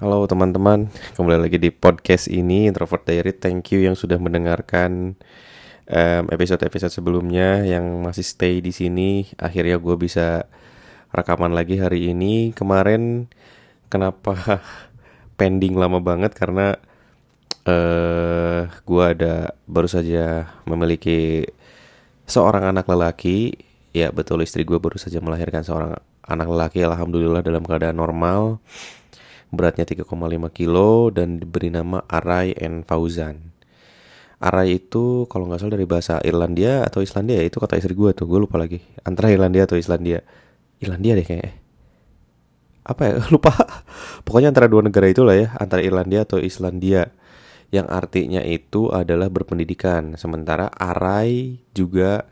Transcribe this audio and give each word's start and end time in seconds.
Halo 0.00 0.24
teman-teman, 0.24 0.88
kembali 1.12 1.44
lagi 1.44 1.60
di 1.60 1.68
podcast 1.68 2.32
ini 2.32 2.64
Introvert 2.64 3.04
Diary. 3.04 3.36
Thank 3.36 3.76
you 3.76 3.84
yang 3.84 3.92
sudah 3.92 4.16
mendengarkan 4.16 5.12
um, 5.84 6.24
episode-episode 6.32 6.88
sebelumnya 6.88 7.60
yang 7.68 8.00
masih 8.00 8.24
stay 8.24 8.64
di 8.64 8.72
sini. 8.72 9.28
Akhirnya 9.36 9.76
gue 9.76 9.92
bisa 10.00 10.48
rekaman 11.12 11.52
lagi 11.52 11.76
hari 11.76 12.16
ini. 12.16 12.56
Kemarin 12.56 13.28
kenapa 13.92 14.64
pending 15.38 15.76
lama 15.76 16.00
banget 16.00 16.32
karena 16.32 16.80
uh, 17.68 18.72
gue 18.72 19.04
ada 19.04 19.52
baru 19.68 19.84
saja 19.84 20.48
memiliki 20.64 21.44
seorang 22.24 22.72
anak 22.72 22.88
lelaki. 22.88 23.52
Ya 23.92 24.08
betul 24.08 24.48
istri 24.48 24.64
gue 24.64 24.80
baru 24.80 24.96
saja 24.96 25.20
melahirkan 25.20 25.60
seorang 25.60 26.00
anak 26.24 26.48
lelaki. 26.48 26.88
Alhamdulillah 26.88 27.44
dalam 27.44 27.68
keadaan 27.68 28.00
normal 28.00 28.64
beratnya 29.50 29.86
3,5 29.86 30.06
kilo 30.54 31.10
dan 31.10 31.42
diberi 31.42 31.70
nama 31.70 32.02
Arai 32.06 32.54
and 32.58 32.86
Fauzan. 32.86 33.50
Arai 34.40 34.80
itu 34.80 35.28
kalau 35.28 35.44
nggak 35.50 35.60
salah 35.60 35.76
dari 35.76 35.84
bahasa 35.84 36.16
Irlandia 36.24 36.80
atau 36.88 37.04
Islandia 37.04 37.44
ya 37.44 37.44
itu 37.44 37.60
kata 37.60 37.76
istri 37.76 37.92
gue 37.92 38.10
tuh 38.16 38.24
gue 38.24 38.40
lupa 38.40 38.56
lagi. 38.56 38.80
Antara 39.04 39.28
Irlandia 39.28 39.68
atau 39.68 39.76
Islandia. 39.76 40.24
Irlandia 40.80 41.12
deh 41.20 41.26
kayaknya. 41.28 41.60
Apa 42.88 43.02
ya? 43.04 43.14
Lupa. 43.34 43.52
Pokoknya 44.24 44.48
antara 44.48 44.64
dua 44.64 44.80
negara 44.80 45.04
itulah 45.12 45.36
ya 45.36 45.52
antara 45.60 45.84
Irlandia 45.84 46.24
atau 46.24 46.40
Islandia. 46.40 47.12
Yang 47.70 47.86
artinya 47.92 48.42
itu 48.42 48.88
adalah 48.90 49.28
berpendidikan. 49.28 50.16
Sementara 50.16 50.72
Arai 50.72 51.60
juga 51.76 52.24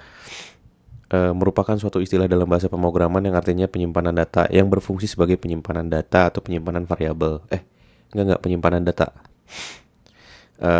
e, 1.09 1.19
merupakan 1.33 1.75
suatu 1.75 1.98
istilah 1.98 2.29
dalam 2.29 2.45
bahasa 2.45 2.69
pemrograman 2.69 3.25
yang 3.25 3.37
artinya 3.37 3.67
penyimpanan 3.67 4.15
data 4.15 4.47
yang 4.53 4.69
berfungsi 4.69 5.09
sebagai 5.09 5.41
penyimpanan 5.41 5.89
data 5.89 6.29
atau 6.29 6.45
penyimpanan 6.45 6.84
variabel. 6.84 7.43
Eh, 7.48 7.65
enggak 8.12 8.25
enggak 8.25 8.43
penyimpanan 8.45 8.83
data. 8.84 9.09
E, 10.61 10.73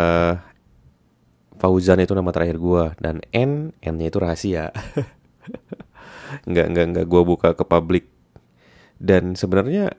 Fauzan 1.59 1.99
itu 1.99 2.15
nama 2.15 2.31
terakhir 2.31 2.55
gua 2.55 2.95
dan 3.03 3.19
N 3.35 3.75
N-nya 3.83 4.07
itu 4.07 4.17
rahasia. 4.21 4.71
enggak 6.47 6.65
enggak 6.71 6.85
enggak 6.93 7.05
gua 7.09 7.21
buka 7.27 7.49
ke 7.57 7.65
publik. 7.67 8.07
Dan 8.99 9.35
sebenarnya 9.35 9.91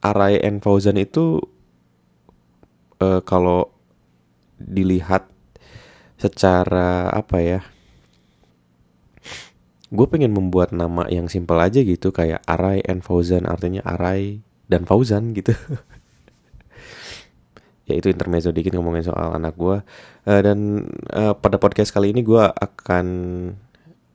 Arai 0.00 0.40
N 0.40 0.64
Fauzan 0.64 0.96
itu 0.96 1.44
e, 3.02 3.20
kalau 3.26 3.74
dilihat 4.56 5.28
secara 6.16 7.12
apa 7.12 7.36
ya 7.42 7.60
gue 9.94 10.06
pengen 10.10 10.34
membuat 10.34 10.74
nama 10.74 11.06
yang 11.06 11.30
simple 11.30 11.56
aja 11.62 11.78
gitu 11.80 12.10
kayak 12.10 12.42
Arai 12.50 12.82
and 12.84 13.06
Fauzan 13.06 13.46
artinya 13.46 13.80
Arai 13.86 14.42
dan 14.66 14.84
Fauzan 14.84 15.32
gitu. 15.32 15.54
Ya 17.84 18.00
itu 18.00 18.08
intermezzo 18.08 18.48
dikit 18.48 18.72
ngomongin 18.72 19.04
soal 19.04 19.36
anak 19.36 19.60
gue 19.60 19.76
uh, 20.24 20.40
dan 20.40 20.88
uh, 21.12 21.36
pada 21.36 21.60
podcast 21.60 21.92
kali 21.92 22.16
ini 22.16 22.24
gue 22.24 22.40
akan 22.40 23.06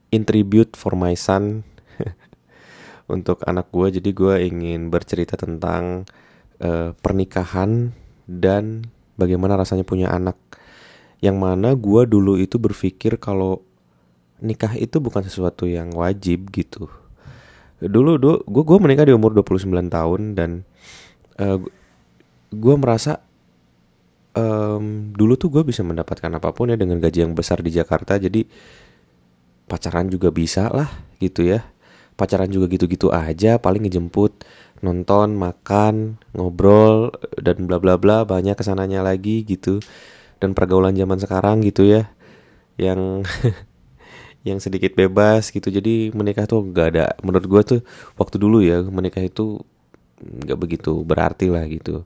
intribute 0.10 0.74
for 0.74 0.98
my 0.98 1.14
son 1.14 1.62
untuk 3.14 3.46
anak 3.46 3.70
gue 3.70 4.02
jadi 4.02 4.10
gue 4.10 4.36
ingin 4.50 4.90
bercerita 4.90 5.38
tentang 5.38 6.10
uh, 6.66 6.98
pernikahan 6.98 7.94
dan 8.26 8.90
bagaimana 9.18 9.54
rasanya 9.58 9.86
punya 9.86 10.10
anak. 10.14 10.38
Yang 11.20 11.38
mana 11.38 11.76
gue 11.76 12.02
dulu 12.08 12.40
itu 12.40 12.56
berpikir 12.56 13.20
kalau 13.20 13.69
nikah 14.40 14.76
itu 14.76 14.98
bukan 15.04 15.24
sesuatu 15.24 15.68
yang 15.68 15.92
wajib 15.96 16.52
gitu. 16.52 16.88
Dulu 17.80 18.20
dulu 18.20 18.44
gue 18.44 18.64
gue 18.64 18.78
menikah 18.80 19.08
di 19.08 19.16
umur 19.16 19.32
29 19.36 19.72
tahun 19.88 20.22
dan 20.36 20.50
uh, 21.40 21.56
eh, 21.56 21.60
gue 22.52 22.76
merasa 22.76 23.24
um, 24.36 25.14
dulu 25.16 25.40
tuh 25.40 25.50
gue 25.52 25.64
bisa 25.64 25.84
mendapatkan 25.86 26.28
apa 26.28 26.52
pun 26.52 26.72
ya 26.72 26.78
dengan 26.80 27.00
gaji 27.00 27.24
yang 27.28 27.34
besar 27.36 27.64
di 27.64 27.72
Jakarta. 27.72 28.20
Jadi 28.20 28.48
pacaran 29.70 30.12
juga 30.12 30.32
bisa 30.34 30.68
lah 30.72 30.90
gitu 31.24 31.48
ya. 31.48 31.64
Pacaran 32.20 32.52
juga 32.52 32.68
gitu-gitu 32.68 33.16
aja 33.16 33.56
paling 33.64 33.88
ngejemput 33.88 34.44
nonton 34.84 35.40
makan 35.40 36.20
ngobrol 36.36 37.16
dan 37.40 37.64
bla 37.64 37.80
bla 37.80 37.96
bla 37.96 38.28
banyak 38.28 38.60
ke 38.60 38.64
sananya 38.64 39.04
lagi 39.04 39.48
gitu. 39.48 39.80
Dan 40.40 40.56
pergaulan 40.56 40.96
zaman 40.96 41.20
sekarang 41.20 41.64
gitu 41.64 41.84
ya 41.88 42.12
yang 42.80 43.28
yang 44.48 44.60
sedikit 44.64 44.96
bebas 44.96 45.52
gitu. 45.52 45.68
Jadi 45.68 46.16
menikah 46.16 46.48
tuh 46.48 46.64
gak 46.72 46.88
ada 46.96 47.06
menurut 47.24 47.46
gue 47.48 47.62
tuh 47.78 47.80
waktu 48.16 48.36
dulu 48.40 48.64
ya 48.64 48.84
menikah 48.88 49.24
itu 49.24 49.60
nggak 50.20 50.60
begitu 50.60 51.04
berarti 51.04 51.48
lah 51.52 51.64
gitu. 51.68 52.04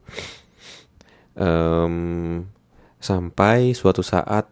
Um, 1.33 2.45
sampai 3.01 3.73
suatu 3.73 4.05
saat 4.05 4.45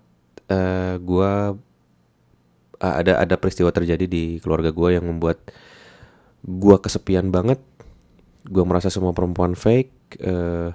uh, 0.49 0.55
eh, 0.57 0.95
gue 0.97 1.31
uh, 2.81 2.93
ada 2.97 3.21
ada 3.21 3.35
peristiwa 3.37 3.69
terjadi 3.69 4.05
di 4.09 4.41
keluarga 4.41 4.73
gue 4.73 4.97
yang 4.97 5.05
membuat 5.05 5.53
gue 6.41 6.77
kesepian 6.81 7.29
banget. 7.29 7.61
Gue 8.49 8.65
merasa 8.65 8.89
semua 8.89 9.13
perempuan 9.13 9.53
fake 9.53 10.21
uh, 10.25 10.73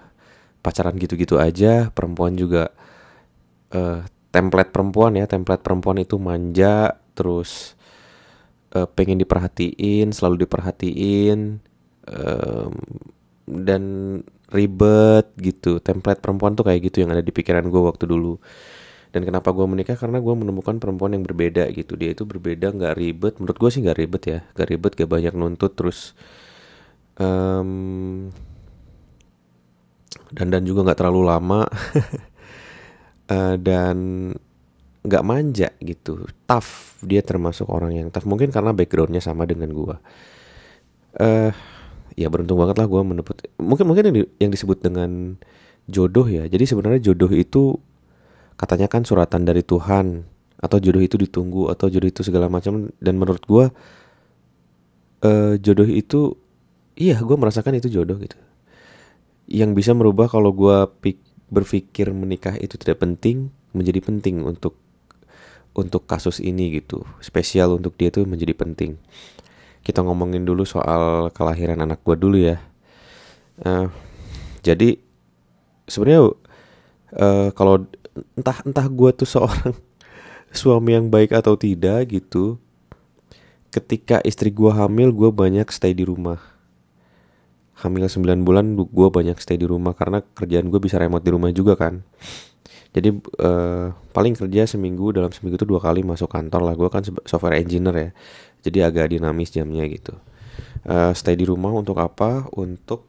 pacaran 0.63 0.95
gitu-gitu 0.95 1.43
aja. 1.43 1.91
Perempuan 1.91 2.39
juga 2.39 2.71
uh, 3.75 4.07
template 4.37 4.69
perempuan 4.69 5.17
ya 5.17 5.25
template 5.25 5.65
perempuan 5.65 5.97
itu 5.97 6.21
manja 6.21 6.93
terus 7.17 7.73
uh, 8.77 8.85
pengen 8.85 9.17
diperhatiin 9.17 10.13
selalu 10.13 10.45
diperhatiin 10.45 11.65
um, 12.13 12.73
dan 13.49 13.83
ribet 14.53 15.27
gitu. 15.41 15.81
Template 15.81 16.21
perempuan 16.21 16.53
tuh 16.53 16.69
kayak 16.69 16.93
gitu 16.93 17.03
yang 17.03 17.17
ada 17.17 17.25
di 17.25 17.33
pikiran 17.33 17.65
gue 17.67 17.83
waktu 17.83 18.05
dulu. 18.05 18.37
Dan 19.11 19.25
kenapa 19.25 19.49
gue 19.57 19.65
menikah? 19.65 19.97
Karena 19.97 20.21
gue 20.21 20.35
menemukan 20.37 20.77
perempuan 20.77 21.17
yang 21.17 21.25
berbeda 21.25 21.73
gitu. 21.73 21.97
Dia 21.97 22.13
itu 22.13 22.29
berbeda 22.29 22.75
nggak 22.77 22.95
ribet. 23.01 23.35
Menurut 23.41 23.57
gue 23.57 23.71
sih 23.73 23.81
nggak 23.81 23.99
ribet 23.99 24.23
ya. 24.29 24.39
Nggak 24.53 24.69
ribet 24.69 24.93
gak 24.99 25.11
banyak 25.11 25.33
nuntut 25.33 25.73
terus 25.73 26.13
um, 27.17 28.29
dan 30.33 30.47
dan 30.53 30.63
juga 30.67 30.85
nggak 30.85 30.99
terlalu 31.01 31.23
lama 31.27 31.61
uh, 33.31 33.55
dan 33.59 33.97
nggak 35.07 35.25
manja 35.27 35.69
gitu. 35.79 36.27
Tough. 36.51 36.99
Dia 37.07 37.23
termasuk 37.23 37.71
orang 37.71 37.95
yang 37.95 38.09
tough. 38.11 38.27
Mungkin 38.27 38.51
karena 38.51 38.75
backgroundnya 38.75 39.23
sama 39.23 39.47
dengan 39.47 39.71
gue 39.71 39.97
uh, 41.21 41.51
ya 42.17 42.29
beruntung 42.33 42.57
banget 42.61 42.77
lah 42.81 42.87
gue 42.89 43.03
mendapat 43.05 43.37
mungkin 43.61 43.85
mungkin 43.89 44.03
yang, 44.09 44.17
di, 44.17 44.23
yang 44.41 44.51
disebut 44.53 44.79
dengan 44.81 45.37
jodoh 45.87 46.27
ya. 46.27 46.49
Jadi 46.49 46.65
sebenarnya 46.67 47.13
jodoh 47.13 47.31
itu 47.33 47.77
katanya 48.57 48.89
kan 48.91 49.05
suratan 49.05 49.47
dari 49.47 49.63
Tuhan. 49.63 50.27
Atau 50.57 50.81
jodoh 50.81 51.05
itu 51.05 51.21
ditunggu 51.21 51.69
atau 51.69 51.93
jodoh 51.93 52.09
itu 52.09 52.25
segala 52.25 52.49
macam. 52.49 52.89
Dan 52.99 53.21
menurut 53.21 53.45
gue 53.45 53.65
uh, 55.23 55.55
jodoh 55.61 55.87
itu 55.87 56.35
iya 56.97 57.21
gue 57.21 57.37
merasakan 57.37 57.77
itu 57.77 57.93
jodoh 57.93 58.17
gitu. 58.17 58.37
Yang 59.47 59.71
bisa 59.79 59.93
merubah 59.95 60.27
kalau 60.27 60.51
gue 60.51 60.77
berpikir 61.47 62.11
menikah 62.11 62.59
itu 62.59 62.75
tidak 62.75 63.03
penting 63.03 63.55
menjadi 63.71 64.01
penting 64.03 64.43
untuk 64.43 64.75
untuk 65.77 66.09
kasus 66.09 66.41
ini 66.41 66.81
gitu. 66.81 67.05
Spesial 67.21 67.77
untuk 67.77 67.95
dia 68.01 68.09
tuh 68.09 68.25
menjadi 68.25 68.57
penting. 68.57 68.97
Kita 69.85 70.03
ngomongin 70.03 70.43
dulu 70.43 70.65
soal 70.65 71.29
kelahiran 71.31 71.85
anak 71.85 72.01
gue 72.03 72.17
dulu 72.17 72.39
ya. 72.41 72.59
Uh, 73.61 73.93
jadi 74.65 74.99
sebenarnya 75.87 76.33
uh, 77.15 77.49
kalau 77.55 77.87
entah 78.35 78.59
entah 78.65 78.89
gue 78.89 79.11
tuh 79.13 79.29
seorang 79.29 79.77
suami 80.59 80.97
yang 80.97 81.13
baik 81.13 81.37
atau 81.37 81.55
tidak 81.55 82.09
gitu 82.11 82.57
ketika 83.71 84.25
istri 84.25 84.49
gue 84.49 84.73
hamil 84.73 85.13
gue 85.13 85.29
banyak 85.29 85.69
stay 85.69 85.93
di 85.93 86.09
rumah 86.09 86.41
hamil 87.77 88.09
9 88.09 88.47
bulan 88.47 88.73
gue 88.77 89.09
banyak 89.13 89.37
stay 89.37 89.61
di 89.61 89.69
rumah 89.69 89.93
karena 89.93 90.25
kerjaan 90.25 90.73
gue 90.73 90.81
bisa 90.81 90.97
remote 90.97 91.25
di 91.25 91.31
rumah 91.33 91.53
juga 91.53 91.77
kan. 91.77 92.01
Jadi 92.97 93.13
uh, 93.45 93.93
paling 94.17 94.33
kerja 94.33 94.65
seminggu 94.65 95.13
dalam 95.13 95.29
seminggu 95.29 95.61
itu 95.61 95.69
dua 95.69 95.85
kali 95.85 96.01
masuk 96.01 96.33
kantor 96.33 96.65
lah. 96.65 96.73
Gue 96.73 96.89
kan 96.89 97.05
software 97.29 97.61
engineer 97.61 97.97
ya. 97.97 98.11
Jadi 98.65 98.79
agak 98.81 99.13
dinamis 99.13 99.53
jamnya 99.53 99.85
gitu. 99.93 100.17
Uh, 100.89 101.13
stay 101.13 101.37
di 101.37 101.45
rumah 101.45 101.69
untuk 101.77 102.01
apa? 102.01 102.49
Untuk 102.57 103.05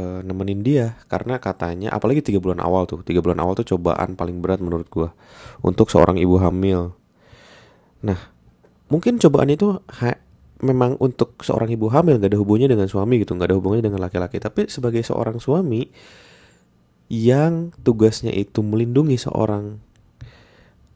uh, 0.00 0.24
nemenin 0.24 0.64
dia. 0.64 0.96
Karena 1.12 1.36
katanya 1.36 1.92
apalagi 1.92 2.24
tiga 2.24 2.40
bulan 2.40 2.64
awal 2.64 2.88
tuh 2.88 3.04
tiga 3.04 3.20
bulan 3.20 3.44
awal 3.44 3.52
tuh 3.52 3.76
cobaan 3.76 4.16
paling 4.16 4.40
berat 4.40 4.64
menurut 4.64 4.88
gue 4.88 5.12
untuk 5.60 5.92
seorang 5.92 6.16
ibu 6.16 6.40
hamil. 6.40 6.96
Nah 8.00 8.32
mungkin 8.88 9.20
cobaan 9.20 9.52
itu 9.52 9.84
memang 10.64 10.96
untuk 11.02 11.36
seorang 11.44 11.68
ibu 11.68 11.92
hamil 11.92 12.16
gak 12.16 12.32
ada 12.32 12.40
hubungannya 12.40 12.72
dengan 12.72 12.88
suami 12.88 13.20
gitu 13.20 13.36
gak 13.36 13.52
ada 13.52 13.56
hubungannya 13.60 13.92
dengan 13.92 14.00
laki-laki. 14.00 14.40
Tapi 14.40 14.72
sebagai 14.72 15.04
seorang 15.04 15.36
suami 15.36 15.88
yang 17.12 17.70
tugasnya 17.84 18.34
itu 18.34 18.64
melindungi 18.64 19.20
seorang 19.20 19.78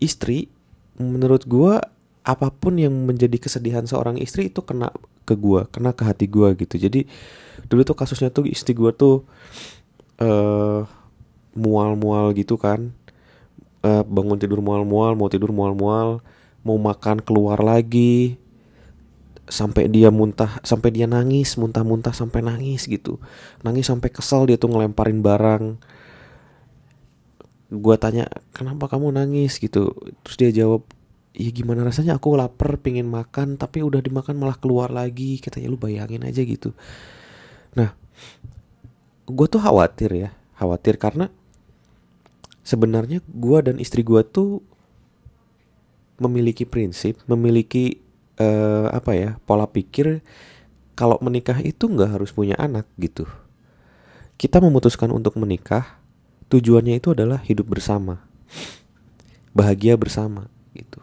istri 0.02 0.50
menurut 0.98 1.46
gue 1.46 1.78
apa 2.20 2.48
pun 2.52 2.76
yang 2.76 2.92
menjadi 2.92 3.36
kesedihan 3.40 3.86
seorang 3.88 4.20
istri 4.20 4.52
itu 4.52 4.60
kena 4.60 4.92
ke 5.24 5.38
gue 5.38 5.64
kena 5.70 5.94
ke 5.94 6.02
hati 6.04 6.26
gue 6.26 6.56
gitu. 6.56 6.76
Jadi 6.76 7.06
dulu 7.68 7.84
tuh 7.84 7.96
kasusnya 7.96 8.32
tuh 8.32 8.48
istri 8.48 8.72
gue 8.76 8.90
tuh 8.92 9.24
uh, 10.20 10.84
mual-mual 11.54 12.32
gitu 12.36 12.56
kan. 12.56 12.92
Uh, 13.80 14.04
bangun 14.04 14.36
tidur 14.36 14.60
mual-mual 14.60 15.16
mau 15.16 15.32
tidur 15.32 15.56
mual-mual 15.56 16.20
mau 16.60 16.76
makan 16.76 17.24
keluar 17.24 17.64
lagi 17.64 18.36
sampai 19.50 19.90
dia 19.90 20.08
muntah 20.14 20.62
sampai 20.62 20.94
dia 20.94 21.10
nangis 21.10 21.58
muntah-muntah 21.58 22.14
sampai 22.14 22.40
nangis 22.40 22.86
gitu. 22.86 23.18
Nangis 23.66 23.90
sampai 23.90 24.08
kesal 24.08 24.46
dia 24.46 24.56
tuh 24.56 24.70
ngelemparin 24.70 25.20
barang. 25.20 25.64
Gue 27.70 27.96
tanya 27.98 28.30
kenapa 28.54 28.86
kamu 28.86 29.14
nangis? 29.14 29.58
gitu. 29.58 29.90
Terus 30.22 30.36
dia 30.38 30.50
jawab 30.64 30.86
ya 31.34 31.50
gimana 31.50 31.82
rasanya? 31.82 32.16
Aku 32.16 32.38
lapar 32.38 32.78
pengen 32.78 33.10
makan 33.10 33.58
tapi 33.58 33.82
udah 33.82 33.98
dimakan 33.98 34.38
malah 34.38 34.56
keluar 34.56 34.94
lagi. 34.94 35.42
Katanya 35.42 35.68
lu 35.68 35.76
bayangin 35.76 36.22
aja 36.22 36.40
gitu. 36.46 36.70
Nah 37.74 37.92
gue 39.30 39.46
tuh 39.46 39.62
khawatir 39.62 40.10
ya 40.10 40.30
khawatir 40.58 40.98
karena 40.98 41.30
sebenarnya 42.66 43.22
gue 43.26 43.58
dan 43.62 43.76
istri 43.82 44.06
gue 44.06 44.22
tuh 44.26 44.62
memiliki 46.20 46.68
prinsip, 46.68 47.16
memiliki 47.24 47.98
uh, 48.40 48.88
apa 48.90 49.12
ya 49.14 49.30
pola 49.44 49.68
pikir 49.68 50.24
kalau 50.96 51.20
menikah 51.20 51.60
itu 51.60 51.86
nggak 51.86 52.16
harus 52.18 52.32
punya 52.32 52.56
anak 52.56 52.88
gitu. 52.96 53.28
Kita 54.40 54.56
memutuskan 54.60 55.12
untuk 55.12 55.36
menikah, 55.36 56.00
tujuannya 56.48 56.96
itu 56.96 57.12
adalah 57.12 57.44
hidup 57.44 57.68
bersama, 57.68 58.24
bahagia 59.52 60.00
bersama 60.00 60.48
gitu. 60.72 61.00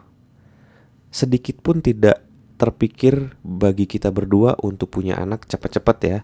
Sedikit 1.14 1.62
pun 1.62 1.78
tidak 1.78 2.26
terpikir 2.58 3.38
bagi 3.46 3.86
kita 3.86 4.10
berdua 4.10 4.58
untuk 4.58 4.90
punya 4.90 5.18
anak 5.22 5.46
cepat-cepat 5.46 5.98
ya 6.02 6.18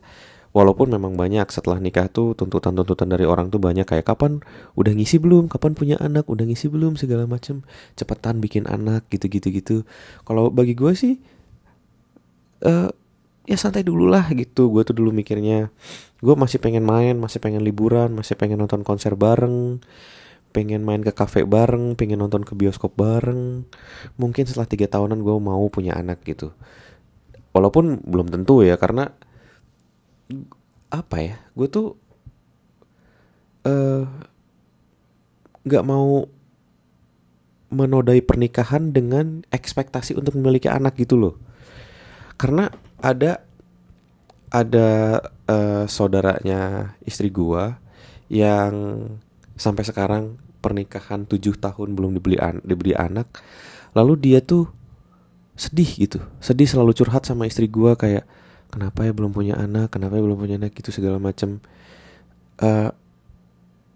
walaupun 0.54 0.86
memang 0.94 1.18
banyak 1.18 1.50
setelah 1.50 1.82
nikah 1.82 2.06
tuh 2.06 2.38
tuntutan-tuntutan 2.38 3.10
dari 3.10 3.26
orang 3.26 3.50
tuh 3.50 3.58
banyak 3.58 3.84
kayak 3.84 4.06
kapan 4.06 4.38
udah 4.78 4.94
ngisi 4.94 5.18
belum? 5.18 5.50
Kapan 5.50 5.74
punya 5.74 5.98
anak? 5.98 6.30
Udah 6.30 6.46
ngisi 6.46 6.70
belum? 6.70 6.94
Segala 6.94 7.26
macem. 7.26 7.66
Cepetan 7.98 8.38
bikin 8.38 8.70
anak 8.70 9.04
gitu-gitu 9.10 9.50
gitu. 9.50 9.76
Kalau 10.22 10.54
bagi 10.54 10.78
gue 10.78 10.94
sih 10.94 11.18
uh, 12.62 12.88
ya 13.44 13.56
santai 13.58 13.82
dulu 13.82 14.06
lah 14.06 14.30
gitu. 14.30 14.70
Gue 14.70 14.86
tuh 14.86 14.94
dulu 14.94 15.10
mikirnya 15.10 15.74
gue 16.22 16.34
masih 16.38 16.62
pengen 16.62 16.86
main 16.86 17.18
masih 17.18 17.42
pengen 17.42 17.60
liburan 17.60 18.14
masih 18.16 18.32
pengen 18.38 18.56
nonton 18.56 18.80
konser 18.80 19.12
bareng 19.12 19.82
pengen 20.56 20.80
main 20.86 21.02
ke 21.04 21.12
kafe 21.12 21.44
bareng 21.44 21.98
pengen 21.98 22.22
nonton 22.22 22.46
ke 22.46 22.54
bioskop 22.54 22.94
bareng. 22.94 23.66
Mungkin 24.22 24.46
setelah 24.46 24.70
tiga 24.70 24.86
tahunan 24.86 25.18
gue 25.18 25.34
mau 25.42 25.66
punya 25.66 25.98
anak 25.98 26.22
gitu. 26.22 26.54
Walaupun 27.50 28.06
belum 28.06 28.30
tentu 28.30 28.62
ya 28.62 28.78
karena 28.78 29.10
apa 30.88 31.16
ya 31.20 31.36
gue 31.52 31.68
tuh 31.68 31.98
eh, 33.66 34.04
nggak 35.64 35.84
uh, 35.84 35.88
mau 35.88 36.24
menodai 37.74 38.22
pernikahan 38.22 38.94
dengan 38.94 39.42
ekspektasi 39.50 40.14
untuk 40.14 40.38
memiliki 40.38 40.70
anak 40.70 40.94
gitu 40.94 41.18
loh. 41.18 41.34
Karena 42.38 42.70
ada 43.02 43.42
ada 44.54 45.18
uh, 45.50 45.84
saudaranya 45.90 46.94
istri 47.02 47.26
gua 47.34 47.82
yang 48.30 49.02
sampai 49.58 49.82
sekarang 49.82 50.38
pernikahan 50.62 51.26
tujuh 51.26 51.58
tahun 51.58 51.98
belum 51.98 52.16
dibeli 52.16 52.38
an 52.40 52.62
dibeli 52.64 52.96
anak 52.96 53.28
lalu 53.92 54.16
dia 54.16 54.40
tuh 54.40 54.70
sedih 55.54 56.08
gitu 56.08 56.18
sedih 56.40 56.66
selalu 56.66 56.96
curhat 56.96 57.28
sama 57.28 57.44
istri 57.44 57.68
gua 57.68 57.94
kayak 57.94 58.24
kenapa 58.70 59.06
ya 59.06 59.12
belum 59.12 59.32
punya 59.32 59.54
anak 59.58 59.92
kenapa 59.94 60.16
ya 60.18 60.22
belum 60.24 60.38
punya 60.38 60.56
anak 60.60 60.72
gitu 60.76 60.90
segala 60.94 61.20
macam 61.20 61.60
uh, 62.60 62.66
eh, 62.66 62.90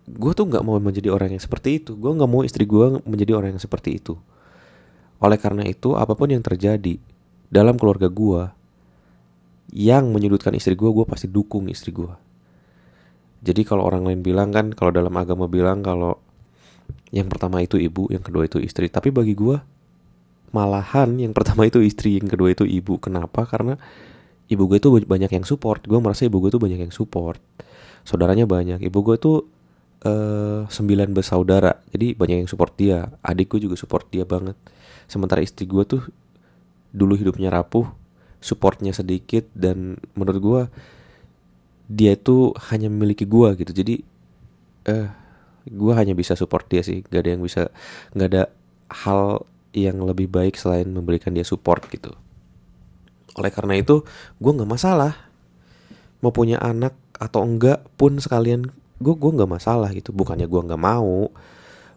gue 0.09 0.33
tuh 0.33 0.49
nggak 0.49 0.65
mau 0.65 0.81
menjadi 0.81 1.13
orang 1.13 1.37
yang 1.37 1.43
seperti 1.45 1.85
itu. 1.85 1.93
Gue 1.93 2.17
nggak 2.17 2.31
mau 2.33 2.41
istri 2.41 2.65
gue 2.65 2.97
menjadi 3.05 3.37
orang 3.37 3.53
yang 3.53 3.61
seperti 3.61 4.01
itu. 4.01 4.17
Oleh 5.21 5.37
karena 5.37 5.69
itu 5.69 5.93
apa 6.01 6.17
pun 6.17 6.33
yang 6.33 6.41
terjadi 6.41 6.97
dalam 7.53 7.77
keluarga 7.77 8.09
gue 8.09 8.49
yang 9.77 10.09
menyudutkan 10.09 10.57
istri 10.57 10.73
gue 10.73 10.89
gue 10.89 11.05
pasti 11.05 11.29
dukung 11.29 11.69
istri 11.69 11.93
gue 11.93 12.09
jadi 13.39 13.63
kalau 13.63 13.87
orang 13.87 14.03
lain 14.03 14.21
bilang 14.23 14.51
kan 14.51 14.75
kalau 14.75 14.91
dalam 14.91 15.15
agama 15.15 15.47
bilang 15.47 15.83
kalau 15.83 16.19
yang 17.15 17.31
pertama 17.31 17.63
itu 17.63 17.79
ibu 17.79 18.11
yang 18.11 18.25
kedua 18.25 18.51
itu 18.51 18.59
istri. 18.59 18.91
Tapi 18.91 19.15
bagi 19.15 19.39
gue 19.39 19.57
malahan 20.51 21.15
yang 21.21 21.33
pertama 21.37 21.69
itu 21.69 21.79
istri 21.79 22.19
yang 22.19 22.27
kedua 22.27 22.53
itu 22.53 22.67
ibu. 22.67 22.99
Kenapa? 22.99 23.47
Karena 23.47 23.79
ibu 24.49 24.65
gue 24.65 24.79
tuh 24.81 25.05
banyak 25.05 25.31
yang 25.31 25.45
support. 25.45 25.85
Gue 25.85 26.01
merasa 26.01 26.25
ibu 26.25 26.41
gue 26.41 26.51
tuh 26.53 26.61
banyak 26.61 26.89
yang 26.89 26.93
support. 26.93 27.39
Saudaranya 28.03 28.49
banyak. 28.49 28.81
Ibu 28.81 28.99
gue 29.05 29.17
tuh 29.21 29.45
uh, 30.09 30.65
sembilan 30.67 31.13
bersaudara. 31.13 31.77
Jadi 31.93 32.17
banyak 32.17 32.45
yang 32.45 32.51
support 32.51 32.75
dia. 32.81 33.05
Adik 33.21 33.55
gue 33.57 33.69
juga 33.69 33.77
support 33.77 34.09
dia 34.09 34.25
banget. 34.25 34.57
Sementara 35.07 35.45
istri 35.45 35.69
gue 35.69 35.85
tuh 35.85 36.03
dulu 36.89 37.15
hidupnya 37.21 37.53
rapuh 37.53 37.85
supportnya 38.41 38.97
sedikit 38.97 39.45
dan 39.53 40.01
menurut 40.17 40.41
gue 40.41 40.63
dia 41.91 42.17
itu 42.17 42.57
hanya 42.73 42.89
memiliki 42.89 43.29
gue 43.29 43.49
gitu. 43.61 43.73
Jadi 43.77 43.95
eh 44.89 45.09
gue 45.69 45.93
hanya 45.93 46.17
bisa 46.17 46.33
support 46.33 46.65
dia 46.73 46.81
sih. 46.81 47.05
Gak 47.05 47.21
ada 47.29 47.31
yang 47.37 47.45
bisa 47.45 47.69
gak 48.17 48.29
ada 48.33 48.43
hal 48.89 49.45
yang 49.77 50.01
lebih 50.01 50.33
baik 50.33 50.57
selain 50.57 50.89
memberikan 50.89 51.37
dia 51.37 51.45
support 51.45 51.85
gitu 51.93 52.17
oleh 53.39 53.55
karena 53.55 53.79
itu, 53.79 54.03
gue 54.43 54.53
nggak 54.53 54.69
masalah 54.69 55.15
mau 56.19 56.35
punya 56.35 56.59
anak 56.59 56.99
atau 57.15 57.47
enggak 57.47 57.87
pun 57.95 58.19
sekalian 58.19 58.75
gue 58.99 59.15
gue 59.15 59.31
nggak 59.31 59.51
masalah 59.51 59.95
gitu. 59.95 60.11
Bukannya 60.11 60.51
gue 60.51 60.61
nggak 60.67 60.83
mau, 60.83 61.31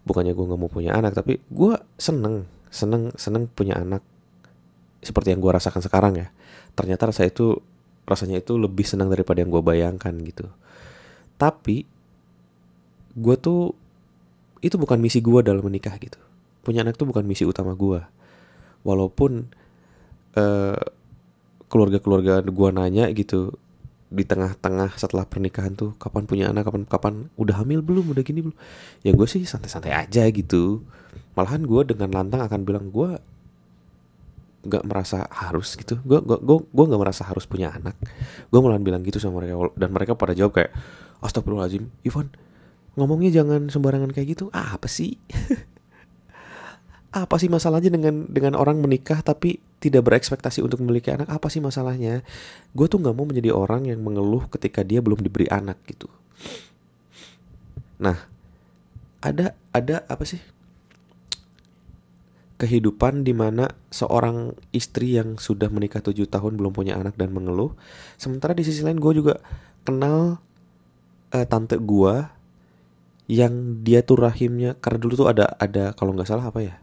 bukannya 0.06 0.34
gue 0.38 0.46
nggak 0.46 0.62
mau 0.62 0.70
punya 0.70 0.94
anak, 0.94 1.18
tapi 1.18 1.42
gue 1.50 1.74
seneng 1.98 2.46
seneng 2.72 3.12
seneng 3.18 3.50
punya 3.52 3.76
anak 3.82 4.06
seperti 5.02 5.34
yang 5.34 5.42
gue 5.42 5.52
rasakan 5.52 5.82
sekarang 5.82 6.14
ya. 6.22 6.28
Ternyata 6.78 7.10
rasa 7.10 7.26
itu 7.26 7.58
rasanya 8.06 8.42
itu 8.42 8.58
lebih 8.58 8.86
senang 8.86 9.10
daripada 9.10 9.42
yang 9.42 9.50
gue 9.50 9.62
bayangkan 9.66 10.14
gitu. 10.22 10.46
Tapi 11.42 11.84
gue 13.18 13.36
tuh 13.42 13.74
itu 14.62 14.78
bukan 14.78 15.02
misi 15.02 15.20
gue 15.20 15.42
dalam 15.42 15.66
menikah 15.66 15.98
gitu. 15.98 16.22
Punya 16.62 16.86
anak 16.86 16.96
tuh 16.96 17.10
bukan 17.10 17.26
misi 17.26 17.44
utama 17.44 17.74
gue. 17.74 18.02
Walaupun 18.86 19.50
uh, 20.38 20.82
keluarga-keluarga 21.72 22.44
gue 22.44 22.70
nanya 22.76 23.08
gitu 23.16 23.56
di 24.12 24.28
tengah-tengah 24.28 25.00
setelah 25.00 25.24
pernikahan 25.24 25.72
tuh 25.72 25.96
kapan 25.96 26.28
punya 26.28 26.46
anak? 26.52 26.68
Kapan 26.68 26.84
kapan? 26.84 27.14
Udah 27.40 27.64
hamil 27.64 27.80
belum? 27.80 28.12
Udah 28.12 28.24
gini 28.28 28.44
belum? 28.44 28.58
Ya 29.08 29.16
gue 29.16 29.24
sih 29.24 29.48
santai-santai 29.48 29.96
aja 29.96 30.28
gitu. 30.28 30.84
Malahan 31.32 31.64
gue 31.64 31.82
dengan 31.88 32.12
lantang 32.12 32.44
akan 32.44 32.68
bilang 32.68 32.92
gue 32.92 33.16
nggak 34.68 34.84
merasa 34.84 35.32
harus 35.32 35.80
gitu. 35.80 35.96
Gue 36.04 36.20
gue 36.20 36.38
gue 36.44 36.58
gue 36.60 36.86
nggak 36.92 37.02
merasa 37.02 37.24
harus 37.24 37.48
punya 37.48 37.72
anak. 37.72 37.96
Gue 38.52 38.60
malahan 38.60 38.84
bilang 38.84 39.02
gitu 39.08 39.18
sama 39.24 39.40
mereka 39.40 39.72
dan 39.80 39.90
mereka 39.96 40.14
pada 40.20 40.36
jawab 40.36 40.60
kayak 40.60 40.76
astagfirullahaladzim 41.24 41.88
Ivan 42.04 42.28
ngomongnya 43.00 43.32
jangan 43.32 43.72
sembarangan 43.72 44.12
kayak 44.12 44.36
gitu. 44.36 44.52
Ah, 44.52 44.76
apa 44.76 44.92
sih 44.92 45.16
apa 47.12 47.36
sih 47.36 47.52
masalahnya 47.52 47.92
dengan 47.92 48.24
dengan 48.32 48.56
orang 48.56 48.80
menikah 48.80 49.20
tapi 49.20 49.60
tidak 49.84 50.08
berekspektasi 50.08 50.64
untuk 50.64 50.80
memiliki 50.80 51.12
anak? 51.12 51.28
Apa 51.28 51.52
sih 51.52 51.60
masalahnya? 51.60 52.24
Gue 52.72 52.88
tuh 52.88 53.04
nggak 53.04 53.16
mau 53.16 53.28
menjadi 53.28 53.52
orang 53.52 53.92
yang 53.92 54.00
mengeluh 54.00 54.48
ketika 54.48 54.80
dia 54.88 55.04
belum 55.04 55.20
diberi 55.20 55.52
anak 55.52 55.76
gitu. 55.92 56.08
Nah 58.00 58.16
ada 59.20 59.52
ada 59.76 60.08
apa 60.08 60.24
sih? 60.24 60.40
Kehidupan 62.56 63.28
di 63.28 63.36
mana 63.36 63.74
seorang 63.92 64.56
istri 64.72 65.18
yang 65.20 65.36
sudah 65.36 65.68
menikah 65.68 66.00
tujuh 66.00 66.32
tahun 66.32 66.56
belum 66.56 66.72
punya 66.72 66.96
anak 66.96 67.20
dan 67.20 67.36
mengeluh. 67.36 67.76
Sementara 68.16 68.56
di 68.56 68.64
sisi 68.64 68.88
lain 68.88 69.02
gue 69.02 69.20
juga 69.20 69.42
kenal 69.84 70.40
uh, 71.36 71.46
tante 71.50 71.76
gue 71.76 72.16
yang 73.28 73.84
dia 73.84 74.00
tuh 74.04 74.22
rahimnya 74.22 74.80
karena 74.80 75.00
dulu 75.02 75.26
tuh 75.26 75.28
ada 75.28 75.56
ada 75.60 75.92
kalau 75.98 76.16
nggak 76.16 76.30
salah 76.30 76.48
apa 76.48 76.60
ya 76.62 76.76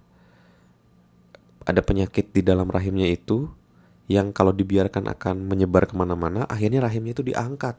ada 1.69 1.85
penyakit 1.85 2.33
di 2.33 2.41
dalam 2.41 2.73
rahimnya 2.73 3.05
itu 3.05 3.53
yang 4.09 4.33
kalau 4.33 4.57
dibiarkan 4.57 5.05
akan 5.05 5.45
menyebar 5.45 5.85
ke 5.85 5.93
mana-mana, 5.93 6.49
akhirnya 6.49 6.81
rahimnya 6.81 7.13
itu 7.13 7.21
diangkat. 7.21 7.77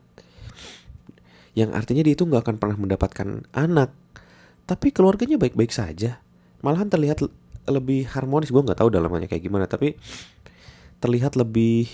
Yang 1.57 1.69
artinya 1.73 2.05
dia 2.05 2.13
itu 2.13 2.29
nggak 2.29 2.45
akan 2.45 2.55
pernah 2.61 2.77
mendapatkan 2.77 3.49
anak. 3.57 3.89
Tapi 4.69 4.93
keluarganya 4.93 5.41
baik-baik 5.41 5.73
saja. 5.73 6.21
Malahan 6.61 6.85
terlihat 6.85 7.25
lebih 7.65 8.05
harmonis. 8.13 8.53
Gue 8.53 8.61
nggak 8.61 8.77
tahu 8.77 8.93
dalamnya 8.93 9.25
kayak 9.25 9.41
gimana, 9.41 9.65
tapi 9.65 9.97
terlihat 11.01 11.33
lebih 11.33 11.89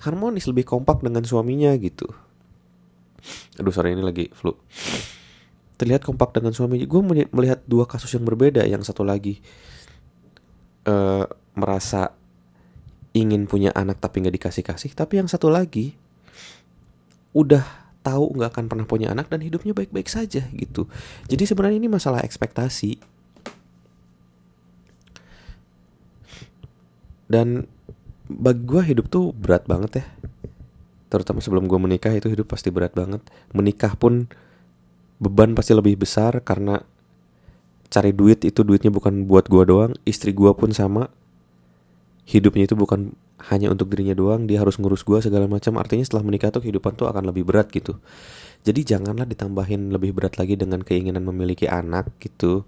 harmonis, 0.00 0.48
lebih 0.48 0.64
kompak 0.64 1.04
dengan 1.04 1.28
suaminya 1.28 1.76
gitu. 1.76 2.08
Aduh 3.60 3.68
sorry 3.68 3.92
ini 3.92 4.00
lagi 4.00 4.32
flu. 4.32 4.56
Terlihat 5.76 6.08
kompak 6.08 6.32
dengan 6.32 6.56
suaminya. 6.56 6.88
Gue 6.88 7.04
melihat 7.28 7.60
dua 7.68 7.84
kasus 7.84 8.16
yang 8.16 8.24
berbeda. 8.24 8.64
Yang 8.64 8.88
satu 8.88 9.04
lagi 9.04 9.44
uh, 10.86 11.26
merasa 11.58 12.14
ingin 13.16 13.48
punya 13.48 13.72
anak 13.72 13.98
tapi 13.98 14.22
nggak 14.22 14.36
dikasih 14.40 14.64
kasih 14.64 14.92
tapi 14.92 15.18
yang 15.20 15.28
satu 15.28 15.48
lagi 15.48 15.96
udah 17.36 17.86
tahu 18.06 18.38
nggak 18.38 18.50
akan 18.54 18.64
pernah 18.70 18.86
punya 18.86 19.10
anak 19.10 19.26
dan 19.26 19.42
hidupnya 19.42 19.74
baik-baik 19.74 20.06
saja 20.06 20.46
gitu. 20.54 20.86
Jadi 21.26 21.42
sebenarnya 21.42 21.82
ini 21.82 21.90
masalah 21.90 22.22
ekspektasi. 22.22 23.02
Dan 27.26 27.66
bagi 28.30 28.62
gue 28.62 28.82
hidup 28.86 29.10
tuh 29.10 29.34
berat 29.34 29.66
banget 29.66 30.00
ya. 30.00 30.06
Terutama 31.10 31.42
sebelum 31.42 31.66
gue 31.66 31.78
menikah 31.82 32.14
itu 32.14 32.30
hidup 32.30 32.46
pasti 32.46 32.70
berat 32.70 32.94
banget. 32.94 33.26
Menikah 33.50 33.98
pun 33.98 34.30
beban 35.18 35.58
pasti 35.58 35.74
lebih 35.74 35.98
besar 35.98 36.38
karena 36.46 36.86
cari 37.88 38.10
duit 38.12 38.42
itu 38.42 38.60
duitnya 38.66 38.90
bukan 38.90 39.26
buat 39.26 39.46
gue 39.46 39.62
doang 39.66 39.92
istri 40.08 40.34
gue 40.34 40.50
pun 40.54 40.70
sama. 40.74 41.08
Hidupnya 42.26 42.66
itu 42.66 42.74
bukan 42.74 43.14
hanya 43.46 43.70
untuk 43.70 43.92
dirinya 43.92 44.16
doang 44.16 44.50
dia 44.50 44.58
harus 44.58 44.80
ngurus 44.80 45.06
gue 45.06 45.18
segala 45.22 45.46
macam. 45.46 45.78
Artinya 45.78 46.02
setelah 46.02 46.26
menikah 46.26 46.50
tuh 46.50 46.64
kehidupan 46.66 46.98
tuh 46.98 47.06
akan 47.06 47.30
lebih 47.30 47.46
berat 47.46 47.70
gitu. 47.70 47.98
Jadi 48.66 48.82
janganlah 48.82 49.30
ditambahin 49.30 49.94
lebih 49.94 50.10
berat 50.10 50.42
lagi 50.42 50.58
dengan 50.58 50.82
keinginan 50.82 51.22
memiliki 51.22 51.70
anak 51.70 52.10
gitu. 52.18 52.66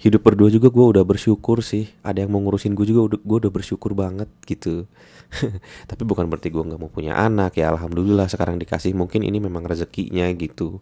Hidup 0.00 0.24
berdua 0.24 0.48
juga 0.48 0.72
gue 0.72 0.86
udah 0.96 1.04
bersyukur 1.04 1.60
sih. 1.60 1.90
Ada 2.06 2.24
yang 2.24 2.32
mau 2.32 2.40
ngurusin 2.40 2.72
gue 2.78 2.86
juga 2.88 3.10
udah 3.10 3.18
gue 3.20 3.36
udah 3.42 3.52
bersyukur 3.52 3.92
banget 3.92 4.30
gitu. 4.46 4.86
Tapi 5.90 6.02
bukan 6.06 6.30
berarti 6.30 6.48
gue 6.48 6.62
nggak 6.62 6.80
mau 6.80 6.88
punya 6.88 7.18
anak. 7.18 7.58
Ya 7.58 7.74
alhamdulillah 7.74 8.30
sekarang 8.30 8.56
dikasih 8.62 8.94
mungkin 8.94 9.26
ini 9.26 9.42
memang 9.42 9.66
rezekinya 9.66 10.30
gitu. 10.38 10.78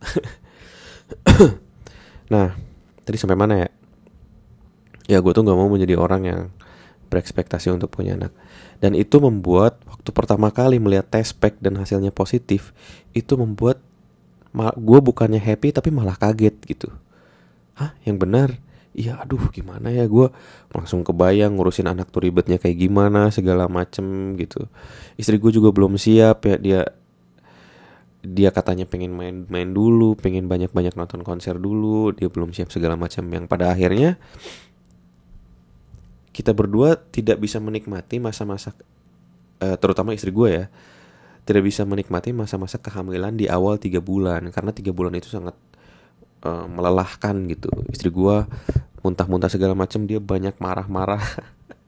Nah 2.30 2.54
tadi 3.04 3.16
sampai 3.18 3.38
mana 3.38 3.54
ya? 3.66 3.68
Ya 5.10 5.18
gue 5.18 5.32
tuh 5.34 5.42
nggak 5.42 5.58
mau 5.58 5.66
menjadi 5.66 5.98
orang 5.98 6.22
yang 6.22 6.40
berekspektasi 7.10 7.74
untuk 7.74 7.90
punya 7.90 8.14
anak. 8.14 8.30
Dan 8.78 8.94
itu 8.94 9.18
membuat 9.18 9.82
waktu 9.84 10.10
pertama 10.14 10.48
kali 10.54 10.78
melihat 10.78 11.10
tes 11.10 11.34
pack 11.34 11.58
dan 11.58 11.76
hasilnya 11.76 12.14
positif 12.14 12.70
itu 13.12 13.34
membuat 13.34 13.82
gue 14.54 15.00
bukannya 15.02 15.42
happy 15.42 15.74
tapi 15.74 15.90
malah 15.90 16.14
kaget 16.14 16.54
gitu. 16.64 16.88
Hah 17.74 17.94
yang 18.06 18.16
benar? 18.18 18.54
Iya 18.90 19.22
aduh 19.22 19.50
gimana 19.54 19.90
ya? 19.90 20.06
Gue 20.06 20.30
langsung 20.74 21.02
kebayang 21.06 21.54
ngurusin 21.54 21.86
anak 21.86 22.10
tuh 22.10 22.26
ribetnya 22.26 22.58
kayak 22.58 22.78
gimana 22.78 23.30
segala 23.30 23.66
macem 23.66 24.34
gitu. 24.38 24.66
Istri 25.18 25.38
gue 25.38 25.50
juga 25.58 25.70
belum 25.70 25.94
siap 25.98 26.46
ya 26.46 26.56
dia 26.58 26.80
dia 28.20 28.52
katanya 28.52 28.84
pengen 28.84 29.16
main 29.16 29.48
main 29.48 29.72
dulu 29.72 30.12
pengen 30.12 30.44
banyak 30.44 30.68
banyak 30.76 30.92
nonton 30.92 31.24
konser 31.24 31.56
dulu 31.56 32.12
dia 32.12 32.28
belum 32.28 32.52
siap 32.52 32.68
segala 32.68 32.94
macam. 32.96 33.24
Yang 33.32 33.44
pada 33.48 33.72
akhirnya 33.72 34.20
kita 36.30 36.52
berdua 36.52 37.00
tidak 37.10 37.40
bisa 37.40 37.58
menikmati 37.58 38.20
masa-masa 38.20 38.76
uh, 39.64 39.76
terutama 39.80 40.12
istri 40.12 40.30
gue 40.30 40.48
ya 40.48 40.64
tidak 41.48 41.66
bisa 41.66 41.82
menikmati 41.88 42.30
masa-masa 42.36 42.76
kehamilan 42.76 43.34
di 43.34 43.48
awal 43.48 43.80
tiga 43.80 44.04
bulan. 44.04 44.52
Karena 44.52 44.70
tiga 44.76 44.92
bulan 44.92 45.16
itu 45.16 45.32
sangat 45.32 45.56
uh, 46.44 46.68
melelahkan 46.68 47.48
gitu. 47.48 47.72
Istri 47.88 48.12
gue 48.12 48.36
muntah-muntah 49.00 49.48
segala 49.48 49.72
macam 49.72 50.04
dia 50.04 50.20
banyak 50.20 50.60
marah-marah. 50.60 51.24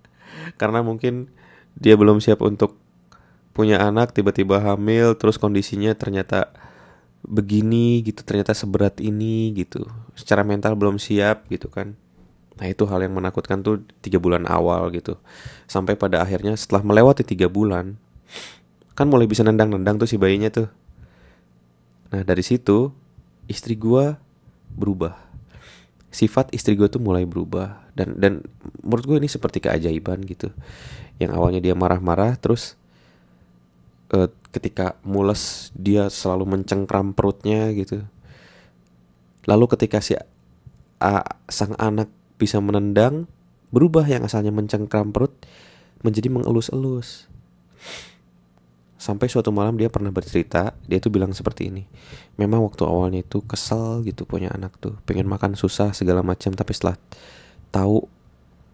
Karena 0.61 0.81
mungkin 0.81 1.29
dia 1.77 1.97
belum 1.97 2.25
siap 2.25 2.41
untuk 2.41 2.81
punya 3.53 3.81
anak 3.81 4.17
tiba-tiba 4.17 4.61
hamil 4.61 5.17
terus 5.17 5.37
kondisinya 5.37 5.93
ternyata 5.93 6.53
begini 7.23 8.03
gitu 8.03 8.25
ternyata 8.27 8.57
seberat 8.57 8.99
ini 8.99 9.55
gitu. 9.55 9.87
Secara 10.19 10.43
mental 10.43 10.75
belum 10.75 10.99
siap 10.99 11.47
gitu 11.53 11.71
kan. 11.71 11.95
Nah 12.59 12.67
itu 12.69 12.85
hal 12.89 13.01
yang 13.05 13.15
menakutkan 13.17 13.65
tuh 13.65 13.85
tiga 14.03 14.19
bulan 14.19 14.45
awal 14.49 14.91
gitu. 14.93 15.17
Sampai 15.71 15.97
pada 15.97 16.21
akhirnya 16.21 16.57
setelah 16.59 16.83
melewati 16.83 17.23
tiga 17.23 17.47
bulan 17.47 17.97
kan 18.93 19.09
mulai 19.09 19.25
bisa 19.25 19.41
nendang-nendang 19.41 19.97
tuh 19.97 20.09
si 20.09 20.21
bayinya 20.21 20.53
tuh. 20.53 20.69
Nah 22.13 22.27
dari 22.27 22.45
situ 22.45 22.93
istri 23.49 23.79
gue 23.79 24.17
berubah. 24.77 25.17
Sifat 26.13 26.53
istri 26.53 26.77
gue 26.77 26.89
tuh 26.93 27.01
mulai 27.01 27.25
berubah. 27.25 27.89
Dan 27.93 28.21
dan 28.21 28.33
menurut 28.85 29.05
gue 29.05 29.17
ini 29.21 29.29
seperti 29.29 29.65
keajaiban 29.65 30.21
gitu. 30.29 30.53
Yang 31.17 31.31
awalnya 31.37 31.61
dia 31.65 31.73
marah-marah 31.73 32.37
terus 32.37 32.77
uh, 34.13 34.29
ketika 34.53 34.97
mules 35.03 35.75
dia 35.77 36.09
selalu 36.13 36.59
mencengkram 36.59 37.17
perutnya 37.17 37.73
gitu 37.73 38.05
lalu 39.49 39.65
ketika 39.73 39.99
si 39.99 40.15
uh, 40.15 41.25
sang 41.51 41.75
anak 41.81 42.13
bisa 42.37 42.63
menendang 42.63 43.27
berubah 43.73 44.05
yang 44.07 44.23
asalnya 44.29 44.55
mencengkram 44.55 45.11
perut 45.11 45.33
menjadi 46.05 46.29
mengelus-elus 46.29 47.33
Sampai 49.03 49.27
suatu 49.27 49.51
malam 49.51 49.75
dia 49.75 49.91
pernah 49.91 50.15
bercerita, 50.15 50.79
dia 50.87 51.03
tuh 51.03 51.11
bilang 51.11 51.35
seperti 51.35 51.75
ini. 51.75 51.91
Memang 52.39 52.63
waktu 52.63 52.87
awalnya 52.87 53.27
itu 53.27 53.43
kesel 53.43 54.07
gitu 54.07 54.23
punya 54.23 54.55
anak 54.55 54.79
tuh, 54.79 54.95
pengen 55.03 55.27
makan 55.27 55.59
susah 55.59 55.91
segala 55.91 56.23
macam, 56.23 56.55
tapi 56.55 56.71
setelah 56.71 56.95
tahu 57.75 58.07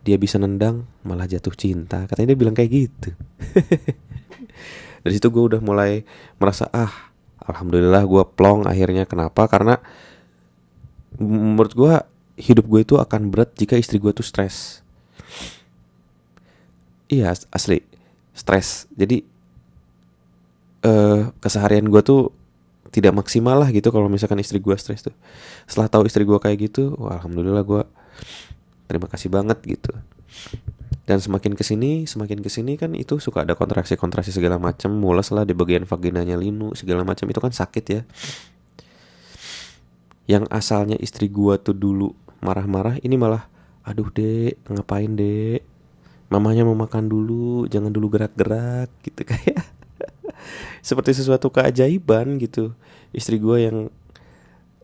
dia 0.04 0.21
bisa 0.21 0.37
nendang 0.37 0.85
malah 1.00 1.25
jatuh 1.25 1.57
cinta. 1.57 2.04
Katanya 2.04 2.37
dia 2.37 2.40
bilang 2.45 2.52
kayak 2.52 2.71
gitu. 2.76 3.16
Dari 5.08 5.16
situ 5.16 5.32
gue 5.32 5.56
udah 5.56 5.60
mulai 5.64 6.04
merasa 6.36 6.68
ah, 6.68 6.92
alhamdulillah 7.48 8.04
gue 8.04 8.22
plong 8.36 8.68
akhirnya. 8.68 9.08
Kenapa? 9.08 9.48
Karena 9.48 9.80
menurut 11.16 11.72
gue 11.72 11.94
hidup 12.36 12.68
gue 12.68 12.80
itu 12.84 12.94
akan 13.00 13.32
berat 13.32 13.56
jika 13.56 13.80
istri 13.80 13.96
gue 13.96 14.12
tuh 14.12 14.22
stres. 14.22 14.84
Iya 17.08 17.32
asli 17.48 17.80
stres. 18.36 18.84
Jadi 18.92 19.24
uh, 20.84 21.32
keseharian 21.40 21.88
gue 21.88 22.02
tuh 22.04 22.30
tidak 22.88 23.12
maksimal 23.16 23.60
lah 23.60 23.68
gitu 23.68 23.92
kalau 23.92 24.08
misalkan 24.08 24.40
istri 24.40 24.58
gue 24.58 24.76
stres 24.80 25.04
tuh 25.04 25.14
setelah 25.68 25.92
tahu 25.92 26.08
istri 26.08 26.24
gue 26.24 26.38
kayak 26.40 26.72
gitu 26.72 26.96
wah, 26.96 27.20
alhamdulillah 27.20 27.60
gue 27.60 27.82
terima 28.88 29.06
kasih 29.12 29.28
banget 29.28 29.60
gitu 29.68 29.92
dan 31.08 31.24
semakin 31.24 31.56
ke 31.56 31.64
sini 31.64 32.04
semakin 32.04 32.44
ke 32.44 32.52
sini 32.52 32.76
kan 32.76 32.92
itu 32.92 33.16
suka 33.16 33.40
ada 33.40 33.56
kontraksi 33.56 33.96
kontraksi 33.96 34.28
segala 34.28 34.60
macam 34.60 34.92
mules 34.92 35.32
lah 35.32 35.48
di 35.48 35.56
bagian 35.56 35.88
vaginanya 35.88 36.36
linu 36.36 36.76
segala 36.76 37.00
macam 37.00 37.24
itu 37.24 37.40
kan 37.40 37.48
sakit 37.48 37.84
ya. 37.88 38.00
Yang 40.28 40.44
asalnya 40.52 41.00
istri 41.00 41.32
gue 41.32 41.56
tuh 41.64 41.72
dulu 41.72 42.12
marah-marah 42.44 43.00
ini 43.00 43.16
malah 43.16 43.48
aduh 43.88 44.12
dek 44.12 44.60
ngapain 44.68 45.16
dek? 45.16 45.64
Mamanya 46.28 46.68
mau 46.68 46.76
makan 46.76 47.08
dulu 47.08 47.64
jangan 47.72 47.88
dulu 47.88 48.12
gerak-gerak 48.12 48.92
gitu 49.08 49.24
kayak. 49.24 49.64
Seperti 50.84 51.16
sesuatu 51.16 51.48
keajaiban 51.48 52.36
gitu. 52.36 52.76
Istri 53.16 53.40
gue 53.40 53.56
yang 53.64 53.78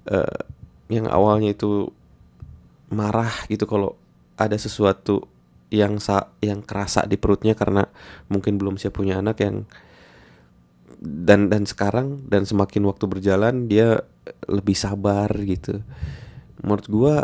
uh, 0.08 0.40
yang 0.88 1.04
awalnya 1.04 1.52
itu 1.52 1.92
marah 2.88 3.44
gitu 3.52 3.68
kalau 3.68 4.00
ada 4.40 4.56
sesuatu 4.56 5.33
yang 5.74 5.98
sa 5.98 6.30
yang 6.38 6.62
kerasa 6.62 7.04
di 7.04 7.18
perutnya 7.18 7.58
karena 7.58 7.90
mungkin 8.30 8.56
belum 8.56 8.78
siap 8.78 8.94
punya 8.94 9.18
anak 9.18 9.42
yang 9.42 9.66
dan 11.04 11.50
dan 11.50 11.66
sekarang 11.66 12.24
dan 12.30 12.46
semakin 12.46 12.86
waktu 12.88 13.04
berjalan 13.10 13.66
dia 13.66 14.06
lebih 14.48 14.78
sabar 14.78 15.28
gitu 15.44 15.84
menurut 16.64 16.86
gue 16.88 17.14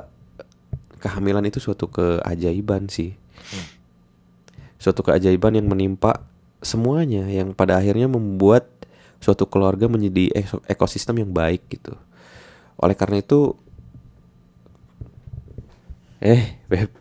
kehamilan 1.01 1.47
itu 1.49 1.63
suatu 1.63 1.89
keajaiban 1.89 2.93
sih 2.93 3.17
hmm. 3.17 3.67
suatu 4.77 5.01
keajaiban 5.01 5.57
yang 5.57 5.71
menimpa 5.71 6.29
semuanya 6.61 7.25
yang 7.25 7.57
pada 7.57 7.81
akhirnya 7.81 8.05
membuat 8.05 8.69
suatu 9.21 9.45
keluarga 9.49 9.89
menjadi 9.89 10.33
ekosistem 10.65 11.21
yang 11.25 11.33
baik 11.33 11.61
gitu. 11.69 11.93
Oleh 12.81 12.97
karena 12.97 13.21
itu 13.21 13.57
eh 16.21 16.61
beb 16.69 16.93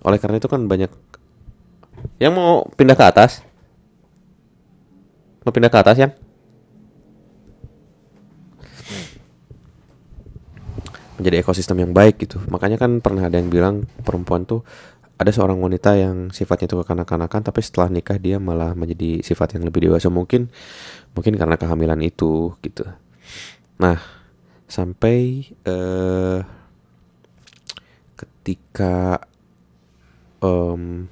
oleh 0.00 0.18
karena 0.20 0.40
itu 0.40 0.48
kan 0.48 0.64
banyak 0.64 0.90
yang 2.20 2.32
mau 2.32 2.64
pindah 2.76 2.96
ke 2.96 3.04
atas. 3.04 3.44
Mau 5.44 5.52
pindah 5.52 5.72
ke 5.72 5.78
atas 5.80 5.96
yang 5.96 6.12
menjadi 11.20 11.44
ekosistem 11.44 11.84
yang 11.84 11.92
baik 11.92 12.24
gitu. 12.24 12.40
Makanya 12.48 12.80
kan 12.80 13.04
pernah 13.04 13.28
ada 13.28 13.36
yang 13.36 13.52
bilang 13.52 13.84
perempuan 14.04 14.48
tuh 14.48 14.64
ada 15.20 15.28
seorang 15.28 15.60
wanita 15.60 16.00
yang 16.00 16.32
sifatnya 16.32 16.64
itu 16.64 16.80
kekanak-kanakan 16.80 17.44
tapi 17.44 17.60
setelah 17.60 17.92
nikah 17.92 18.16
dia 18.16 18.40
malah 18.40 18.72
menjadi 18.72 19.20
sifat 19.20 19.60
yang 19.60 19.68
lebih 19.68 19.88
dewasa. 19.88 20.08
Mungkin 20.08 20.48
mungkin 21.12 21.36
karena 21.36 21.60
kehamilan 21.60 22.00
itu 22.00 22.56
gitu. 22.64 22.88
Nah 23.76 24.00
sampai 24.64 25.44
uh, 25.68 26.40
ketika 28.16 29.28
um, 30.44 31.06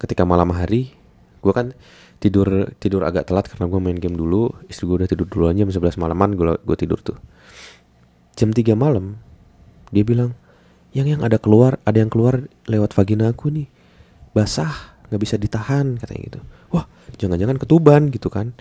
ketika 0.00 0.24
malam 0.24 0.50
hari 0.56 0.96
gue 1.40 1.52
kan 1.52 1.72
tidur 2.20 2.68
tidur 2.76 3.02
agak 3.04 3.28
telat 3.28 3.48
karena 3.48 3.66
gue 3.66 3.80
main 3.80 3.98
game 3.98 4.16
dulu. 4.16 4.52
Istri 4.68 4.84
gue 4.86 4.96
udah 5.04 5.08
tidur 5.10 5.26
duluan 5.26 5.56
jam 5.56 5.68
11 5.68 6.00
malaman 6.00 6.36
gue 6.36 6.56
gue 6.62 6.76
tidur 6.78 7.00
tuh. 7.00 7.16
Jam 8.36 8.52
3 8.52 8.76
malam 8.76 9.20
dia 9.90 10.06
bilang 10.06 10.36
yang 10.94 11.06
yang 11.06 11.22
ada 11.22 11.38
keluar 11.38 11.78
ada 11.82 11.98
yang 11.98 12.10
keluar 12.12 12.46
lewat 12.68 12.92
vagina 12.94 13.32
aku 13.32 13.50
nih. 13.50 13.68
Basah 14.36 14.94
nggak 15.10 15.20
bisa 15.20 15.34
ditahan 15.40 15.98
katanya 15.98 16.20
gitu. 16.30 16.40
Wah 16.70 16.86
jangan-jangan 17.18 17.56
ketuban 17.58 18.12
gitu 18.14 18.30
kan. 18.30 18.54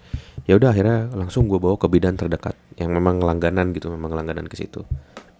Ya 0.50 0.58
udah 0.58 0.74
akhirnya 0.74 1.14
langsung 1.14 1.46
gue 1.46 1.62
bawa 1.62 1.78
ke 1.78 1.86
bidan 1.92 2.18
terdekat 2.18 2.58
yang 2.80 2.96
memang 2.96 3.22
langganan 3.22 3.76
gitu 3.76 3.92
memang 3.94 4.16
langganan 4.16 4.50
ke 4.50 4.56
situ. 4.58 4.82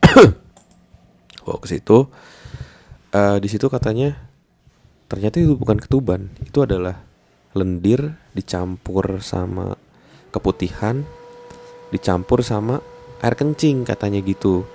Bawa 1.50 1.58
ke 1.66 1.68
situ 1.72 2.06
uh, 3.14 3.38
di 3.42 3.48
situ 3.50 3.70
katanya 3.70 4.18
ternyata 5.10 5.42
itu 5.42 5.58
bukan 5.58 5.78
ketuban. 5.82 6.30
Itu 6.46 6.66
adalah 6.66 7.02
lendir 7.58 8.14
dicampur 8.38 9.22
sama 9.26 9.74
keputihan 10.30 11.02
dicampur 11.90 12.46
sama 12.46 12.82
air 13.26 13.34
kencing 13.34 13.84
katanya 13.86 14.22
gitu. 14.22 14.66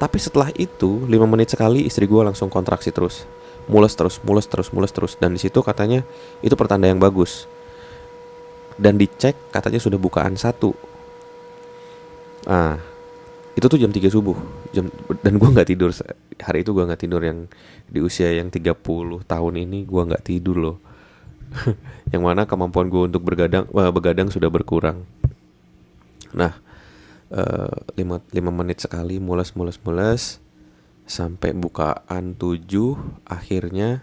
Tapi 0.00 0.18
setelah 0.18 0.50
itu 0.56 1.06
5 1.06 1.12
menit 1.28 1.52
sekali 1.52 1.86
istri 1.86 2.08
gue 2.08 2.22
langsung 2.24 2.48
kontraksi 2.48 2.90
terus. 2.90 3.28
Mules 3.64 3.96
terus 3.96 4.20
mules 4.24 4.44
terus 4.48 4.68
mules 4.72 4.92
terus. 4.92 5.16
Dan 5.20 5.36
di 5.36 5.40
situ 5.40 5.60
katanya 5.60 6.04
itu 6.40 6.52
pertanda 6.56 6.88
yang 6.88 7.00
bagus. 7.00 7.48
Dan 8.74 8.98
dicek 8.98 9.36
katanya 9.54 9.78
sudah 9.78 10.00
bukaan 10.00 10.34
satu. 10.34 10.74
Ah 12.44 12.93
itu 13.54 13.66
tuh 13.70 13.78
jam 13.78 13.90
3 13.94 14.10
subuh. 14.10 14.34
Jam 14.74 14.90
dan 15.22 15.38
gue 15.38 15.48
nggak 15.48 15.68
tidur. 15.70 15.94
Hari 16.42 16.66
itu 16.66 16.70
gue 16.74 16.84
nggak 16.84 17.02
tidur. 17.06 17.22
Yang 17.22 17.38
di 17.86 18.02
usia 18.02 18.34
yang 18.34 18.50
30 18.50 18.74
tahun 19.24 19.54
ini 19.62 19.86
gue 19.86 20.02
nggak 20.10 20.26
tidur 20.26 20.56
loh. 20.58 20.76
Yang 22.12 22.22
mana 22.22 22.50
kemampuan 22.50 22.90
gue 22.90 23.06
untuk 23.06 23.22
bergadang 23.22 23.70
uh, 23.70 23.94
begadang 23.94 24.26
sudah 24.26 24.50
berkurang. 24.50 25.06
Nah 26.34 26.58
uh, 27.30 27.74
lima, 27.94 28.18
lima 28.34 28.50
menit 28.50 28.82
sekali 28.82 29.22
mules 29.22 29.54
mules 29.54 29.78
mules. 29.86 30.42
Sampai 31.06 31.54
bukaan 31.54 32.34
7 32.34 32.58
akhirnya 33.28 34.02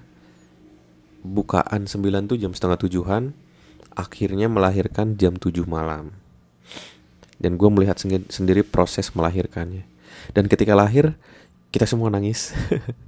bukaan 1.28 1.92
9 1.92 2.30
tuh 2.32 2.40
jam 2.40 2.56
setengah 2.56 2.80
tujuhan. 2.88 3.36
Akhirnya 3.92 4.48
melahirkan 4.48 5.20
jam 5.20 5.36
7 5.36 5.68
malam 5.68 6.21
dan 7.42 7.58
gue 7.58 7.70
melihat 7.74 7.98
sendiri 8.30 8.62
proses 8.62 9.10
melahirkannya. 9.18 9.82
Dan 10.38 10.46
ketika 10.46 10.78
lahir 10.78 11.18
kita 11.74 11.90
semua 11.90 12.14
nangis. 12.14 12.54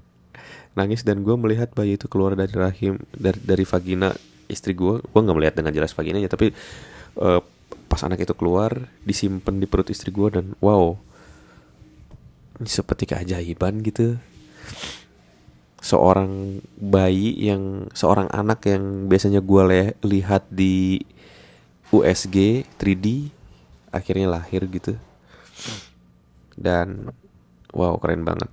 Nangis 0.79 1.05
dan 1.05 1.21
gue 1.21 1.37
melihat 1.37 1.69
bayi 1.77 2.01
itu 2.01 2.09
keluar 2.09 2.33
dari 2.33 2.49
rahim 2.49 2.97
dari 3.13 3.37
dari 3.45 3.61
vagina 3.61 4.09
istri 4.49 4.73
gue 4.73 5.05
gue 5.05 5.21
nggak 5.21 5.37
melihat 5.37 5.55
dengan 5.61 5.69
jelas 5.69 5.93
vaginanya 5.93 6.33
tapi 6.33 6.49
uh, 7.21 7.45
pas 7.85 8.01
anak 8.01 8.25
itu 8.25 8.33
keluar 8.33 8.89
disimpan 9.05 9.61
di 9.61 9.69
perut 9.69 9.85
istri 9.93 10.09
gue 10.09 10.33
dan 10.33 10.57
wow 10.57 10.97
seperti 12.65 13.05
keajaiban 13.13 13.85
gitu. 13.85 14.17
Seorang 15.83 16.63
bayi 16.79 17.37
yang 17.37 17.91
seorang 17.93 18.31
anak 18.33 18.65
yang 18.65 19.05
biasanya 19.05 19.45
gue 19.45 19.93
lihat 20.01 20.49
di 20.49 21.05
USG 21.93 22.65
3D 22.81 23.29
akhirnya 23.93 24.27
lahir 24.27 24.65
gitu. 24.67 24.97
Dan 26.57 27.13
wow 27.71 27.95
keren 28.01 28.25
banget. 28.25 28.49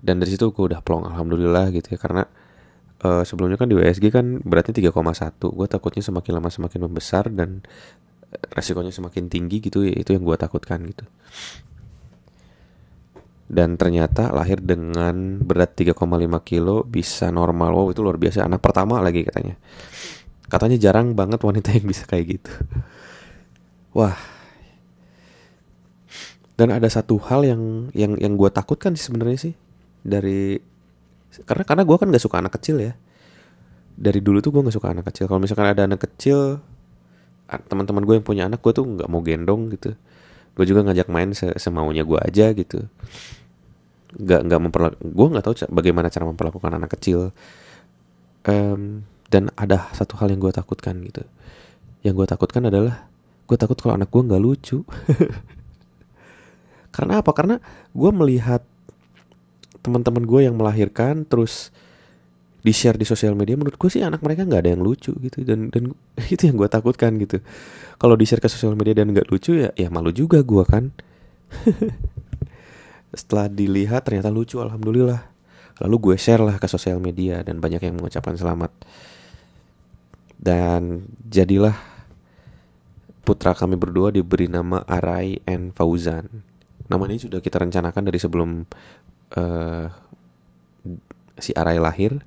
Dan 0.00 0.24
dari 0.24 0.32
situ 0.32 0.48
gue 0.48 0.64
udah 0.64 0.80
plong 0.80 1.12
alhamdulillah 1.12 1.68
gitu 1.76 1.92
ya 1.92 1.98
karena 2.00 2.24
uh, 3.04 3.20
sebelumnya 3.20 3.60
kan 3.60 3.68
di 3.68 3.76
WSG 3.76 4.08
kan 4.08 4.40
beratnya 4.40 4.88
3,1 4.88 5.36
gue 5.36 5.66
takutnya 5.68 6.00
semakin 6.00 6.32
lama 6.40 6.48
semakin 6.48 6.80
membesar 6.88 7.28
dan 7.28 7.60
resikonya 8.56 8.94
semakin 8.94 9.28
tinggi 9.28 9.60
gitu 9.60 9.84
ya 9.84 9.92
itu 9.92 10.16
yang 10.16 10.24
gue 10.24 10.36
takutkan 10.40 10.80
gitu. 10.88 11.04
Dan 13.50 13.74
ternyata 13.74 14.30
lahir 14.30 14.62
dengan 14.62 15.42
berat 15.42 15.74
3,5 15.74 15.98
kilo 16.46 16.86
bisa 16.86 17.34
normal. 17.34 17.74
Wow 17.74 17.90
itu 17.90 17.98
luar 17.98 18.14
biasa. 18.14 18.46
Anak 18.46 18.62
pertama 18.62 19.02
lagi 19.02 19.26
katanya. 19.26 19.58
Katanya 20.46 20.78
jarang 20.78 21.18
banget 21.18 21.42
wanita 21.42 21.74
yang 21.74 21.86
bisa 21.90 22.06
kayak 22.06 22.38
gitu 22.38 22.52
wah. 23.94 24.16
Dan 26.60 26.76
ada 26.76 26.88
satu 26.92 27.16
hal 27.24 27.48
yang 27.48 27.62
yang 27.96 28.20
yang 28.20 28.36
gue 28.36 28.50
takutkan 28.52 28.92
sih 28.92 29.08
sebenarnya 29.08 29.48
sih 29.48 29.54
dari 30.04 30.60
karena 31.48 31.64
karena 31.64 31.82
gue 31.88 31.96
kan 31.96 32.08
nggak 32.12 32.20
suka 32.20 32.36
anak 32.36 32.52
kecil 32.60 32.76
ya. 32.84 32.92
Dari 33.96 34.20
dulu 34.20 34.44
tuh 34.44 34.52
gue 34.52 34.62
nggak 34.68 34.76
suka 34.76 34.92
anak 34.92 35.08
kecil. 35.08 35.24
Kalau 35.24 35.40
misalkan 35.40 35.68
ada 35.72 35.88
anak 35.88 36.04
kecil 36.04 36.60
teman-teman 37.66 38.06
gue 38.06 38.14
yang 38.20 38.26
punya 38.26 38.42
anak 38.46 38.62
gue 38.62 38.72
tuh 38.76 38.84
nggak 38.84 39.08
mau 39.08 39.24
gendong 39.24 39.72
gitu. 39.72 39.96
Gue 40.52 40.64
juga 40.68 40.84
ngajak 40.84 41.08
main 41.08 41.32
se 41.32 41.48
semaunya 41.56 42.04
gue 42.04 42.18
aja 42.20 42.52
gitu. 42.52 42.86
Nggak 44.20 44.40
nggak 44.46 44.60
memperlak 44.60 44.94
gue 45.00 45.26
nggak 45.32 45.44
tahu 45.48 45.54
bagaimana 45.72 46.12
cara 46.12 46.28
memperlakukan 46.28 46.70
anak 46.76 46.92
kecil. 46.98 47.32
Um, 48.44 49.04
dan 49.30 49.48
ada 49.56 49.88
satu 49.96 50.20
hal 50.20 50.28
yang 50.28 50.44
gue 50.44 50.52
takutkan 50.52 51.00
gitu. 51.06 51.24
Yang 52.04 52.14
gue 52.24 52.26
takutkan 52.36 52.68
adalah 52.68 53.09
gue 53.50 53.58
takut 53.58 53.74
kalau 53.74 53.98
anak 53.98 54.06
gue 54.14 54.22
nggak 54.22 54.38
lucu. 54.38 54.86
Karena 56.94 57.18
apa? 57.18 57.34
Karena 57.34 57.58
gue 57.90 58.10
melihat 58.14 58.62
teman-teman 59.82 60.22
gue 60.22 60.46
yang 60.46 60.54
melahirkan 60.54 61.26
terus 61.26 61.74
di 62.60 62.70
share 62.76 62.94
di 62.94 63.08
sosial 63.08 63.32
media 63.32 63.56
menurut 63.56 63.74
gue 63.74 63.88
sih 63.90 64.04
anak 64.04 64.20
mereka 64.22 64.46
nggak 64.46 64.62
ada 64.62 64.70
yang 64.78 64.86
lucu 64.86 65.10
gitu. 65.18 65.42
Dan 65.42 65.74
dan 65.74 65.90
itu 66.34 66.46
yang 66.46 66.54
gue 66.54 66.70
takutkan 66.70 67.18
gitu. 67.18 67.42
Kalau 67.98 68.14
di 68.14 68.22
share 68.22 68.38
ke 68.38 68.46
sosial 68.46 68.78
media 68.78 69.02
dan 69.02 69.10
nggak 69.10 69.26
lucu 69.26 69.58
ya 69.58 69.74
ya 69.74 69.90
malu 69.90 70.14
juga 70.14 70.46
gue 70.46 70.62
kan. 70.62 70.94
Setelah 73.18 73.50
dilihat 73.50 74.06
ternyata 74.06 74.30
lucu 74.30 74.62
alhamdulillah. 74.62 75.26
Lalu 75.82 75.96
gue 75.98 76.16
share 76.22 76.46
lah 76.46 76.54
ke 76.62 76.70
sosial 76.70 77.02
media 77.02 77.42
dan 77.42 77.58
banyak 77.58 77.82
yang 77.82 77.98
mengucapkan 77.98 78.38
selamat. 78.38 78.70
Dan 80.38 81.10
jadilah 81.26 81.89
putra 83.30 83.54
kami 83.54 83.78
berdua 83.78 84.10
diberi 84.10 84.50
nama 84.50 84.82
Arai 84.90 85.38
and 85.46 85.70
Fauzan. 85.70 86.42
Nama 86.90 87.02
ini 87.06 87.22
sudah 87.22 87.38
kita 87.38 87.62
rencanakan 87.62 88.10
dari 88.10 88.18
sebelum 88.18 88.66
uh, 89.38 89.86
si 91.38 91.54
Arai 91.54 91.78
lahir. 91.78 92.26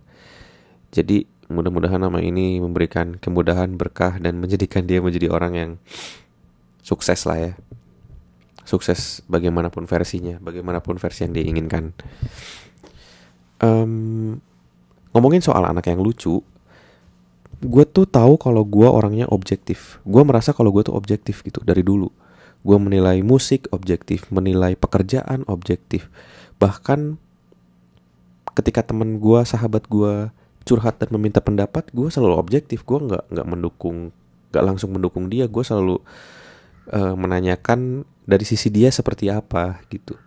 Jadi 0.95 1.27
mudah-mudahan 1.51 1.99
nama 1.99 2.23
ini 2.23 2.63
memberikan 2.63 3.19
kemudahan, 3.19 3.75
berkah 3.75 4.15
dan 4.15 4.39
menjadikan 4.39 4.87
dia 4.87 5.03
menjadi 5.03 5.27
orang 5.27 5.53
yang 5.59 5.71
sukses 6.79 7.27
lah 7.27 7.51
ya. 7.51 7.53
Sukses 8.63 9.27
bagaimanapun 9.27 9.83
versinya, 9.83 10.39
bagaimanapun 10.39 11.03
versi 11.03 11.27
yang 11.27 11.35
diinginkan. 11.35 11.91
Um, 13.59 14.39
ngomongin 15.11 15.43
soal 15.43 15.67
anak 15.67 15.83
yang 15.83 15.99
lucu, 15.99 16.39
gue 17.63 17.84
tuh 17.88 18.04
tahu 18.04 18.36
kalau 18.36 18.67
gue 18.67 18.86
orangnya 18.86 19.26
objektif. 19.32 20.04
Gue 20.04 20.21
merasa 20.28 20.52
kalau 20.52 20.69
gue 20.76 20.84
tuh 20.84 20.95
objektif 20.95 21.41
gitu 21.41 21.63
dari 21.63 21.82
dulu. 21.82 22.12
Gue 22.63 22.78
menilai 22.80 23.23
musik 23.23 23.71
objektif 23.71 24.28
menilai 24.32 24.76
pekerjaan 24.76 25.47
objektif. 25.47 26.12
Bahkan 26.60 27.15
ketika 28.54 28.86
temen 28.86 29.17
gue 29.17 29.39
sahabat 29.47 29.88
gue 29.88 30.30
curhat 30.63 30.99
dan 30.99 31.10
meminta 31.15 31.39
pendapat 31.39 31.88
gue 31.95 32.08
selalu 32.12 32.36
objektif. 32.36 32.84
Gue 32.84 32.99
nggak 32.99 33.32
nggak 33.32 33.47
mendukung 33.47 34.12
nggak 34.52 34.63
langsung 34.63 34.91
mendukung 34.91 35.32
dia. 35.32 35.47
Gue 35.47 35.63
selalu 35.63 36.04
uh, 36.91 37.15
menanyakan 37.15 38.04
dari 38.28 38.43
sisi 38.43 38.67
dia 38.71 38.91
seperti 38.91 39.32
apa 39.32 39.84
gitu. 39.88 40.19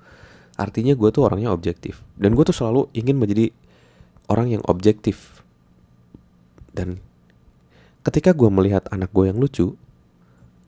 Artinya 0.56 0.96
gue 0.96 1.08
tuh 1.12 1.28
orangnya 1.28 1.52
objektif. 1.52 2.00
Dan 2.16 2.32
gue 2.32 2.44
tuh 2.48 2.56
selalu 2.56 2.88
ingin 2.96 3.20
menjadi 3.20 3.52
orang 4.32 4.56
yang 4.56 4.62
objektif. 4.68 5.44
Dan 6.72 7.05
ketika 8.06 8.30
gue 8.30 8.46
melihat 8.46 8.86
anak 8.94 9.10
gue 9.10 9.26
yang 9.26 9.42
lucu, 9.42 9.74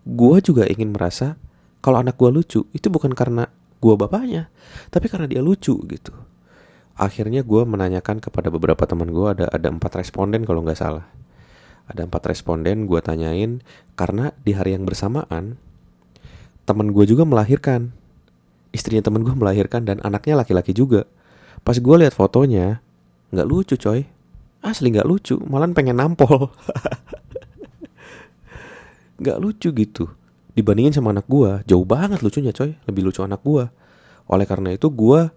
gue 0.02 0.36
juga 0.42 0.66
ingin 0.66 0.90
merasa 0.90 1.38
kalau 1.78 2.02
anak 2.02 2.18
gue 2.18 2.26
lucu 2.34 2.66
itu 2.74 2.90
bukan 2.90 3.14
karena 3.14 3.46
gue 3.78 3.94
bapaknya, 3.94 4.50
tapi 4.90 5.06
karena 5.06 5.30
dia 5.30 5.38
lucu 5.38 5.78
gitu. 5.86 6.10
Akhirnya 6.98 7.46
gue 7.46 7.62
menanyakan 7.62 8.18
kepada 8.18 8.50
beberapa 8.50 8.82
teman 8.82 9.14
gue 9.14 9.26
ada 9.30 9.46
ada 9.54 9.70
empat 9.70 10.02
responden 10.02 10.42
kalau 10.42 10.66
nggak 10.66 10.82
salah. 10.82 11.06
Ada 11.86 12.10
empat 12.10 12.26
responden 12.26 12.90
gue 12.90 12.98
tanyain 12.98 13.62
karena 13.94 14.34
di 14.42 14.58
hari 14.58 14.74
yang 14.74 14.82
bersamaan 14.82 15.62
teman 16.66 16.90
gue 16.90 17.06
juga 17.06 17.22
melahirkan. 17.22 17.94
Istrinya 18.74 19.06
teman 19.06 19.22
gue 19.22 19.32
melahirkan 19.32 19.86
dan 19.86 20.02
anaknya 20.02 20.42
laki-laki 20.42 20.74
juga. 20.74 21.06
Pas 21.62 21.78
gue 21.78 21.96
lihat 22.02 22.18
fotonya 22.18 22.82
nggak 23.30 23.46
lucu 23.46 23.78
coy. 23.78 24.10
Asli 24.58 24.90
nggak 24.90 25.06
lucu, 25.06 25.38
malah 25.46 25.70
pengen 25.70 26.02
nampol. 26.02 26.50
nggak 29.18 29.38
lucu 29.42 29.68
gitu. 29.74 30.04
Dibandingin 30.54 30.94
sama 30.94 31.14
anak 31.14 31.26
gua 31.30 31.62
jauh 31.66 31.86
banget 31.86 32.22
lucunya 32.22 32.54
coy. 32.54 32.74
Lebih 32.86 33.02
lucu 33.10 33.20
anak 33.22 33.42
gua. 33.42 33.70
Oleh 34.30 34.46
karena 34.46 34.74
itu 34.74 34.90
gua 34.90 35.30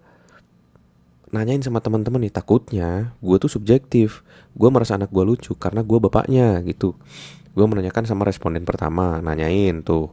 nanyain 1.32 1.64
sama 1.64 1.80
teman-teman 1.80 2.28
nih 2.28 2.32
takutnya 2.34 3.14
gua 3.22 3.36
tuh 3.38 3.50
subjektif. 3.50 4.26
Gua 4.54 4.70
merasa 4.70 4.98
anak 4.98 5.10
gua 5.10 5.26
lucu 5.26 5.54
karena 5.58 5.82
gua 5.86 5.98
bapaknya 6.02 6.62
gitu. 6.66 6.94
Gua 7.52 7.66
menanyakan 7.68 8.08
sama 8.08 8.26
responden 8.26 8.64
pertama 8.66 9.20
nanyain 9.20 9.84
tuh 9.84 10.10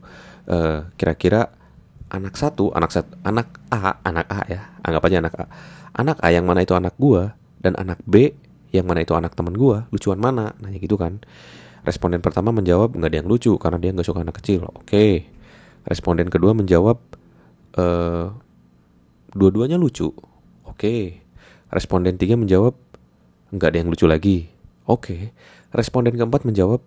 uh, 0.49 0.89
kira-kira 0.99 1.53
anak 2.10 2.34
satu 2.38 2.73
anak 2.73 2.89
satu 2.89 3.13
anak 3.21 3.62
A 3.69 4.01
anak 4.01 4.27
A 4.34 4.41
ya 4.49 4.62
anggap 4.86 5.01
aja 5.10 5.17
anak 5.21 5.34
A. 5.38 5.45
Anak 5.97 6.17
A 6.21 6.27
yang 6.29 6.45
mana 6.45 6.62
itu 6.65 6.73
anak 6.77 6.93
gua 7.01 7.34
dan 7.62 7.73
anak 7.77 8.01
B 8.05 8.34
yang 8.69 8.86
mana 8.86 9.01
itu 9.01 9.17
anak 9.17 9.34
teman 9.34 9.58
gua 9.58 9.89
lucuan 9.89 10.21
mana? 10.21 10.53
Nanya 10.62 10.77
gitu 10.77 10.97
kan 11.01 11.21
Responden 11.83 12.19
pertama 12.19 12.51
menjawab 12.51 12.95
nggak 12.95 13.09
ada 13.09 13.17
yang 13.23 13.29
lucu 13.29 13.55
karena 13.55 13.77
dia 13.79 13.91
nggak 13.95 14.07
suka 14.07 14.23
anak 14.23 14.39
kecil. 14.41 14.67
Oke. 14.75 15.27
Responden 15.87 16.27
kedua 16.27 16.51
menjawab 16.51 16.99
eh 17.79 18.27
dua-duanya 19.33 19.79
lucu. 19.79 20.11
Oke. 20.67 21.23
Responden 21.69 22.19
tiga 22.19 22.35
menjawab 22.35 22.75
nggak 23.55 23.69
ada 23.69 23.77
yang 23.79 23.89
lucu 23.89 24.05
lagi. 24.05 24.37
Oke. 24.85 25.31
Responden 25.71 26.17
keempat 26.17 26.43
menjawab 26.43 26.83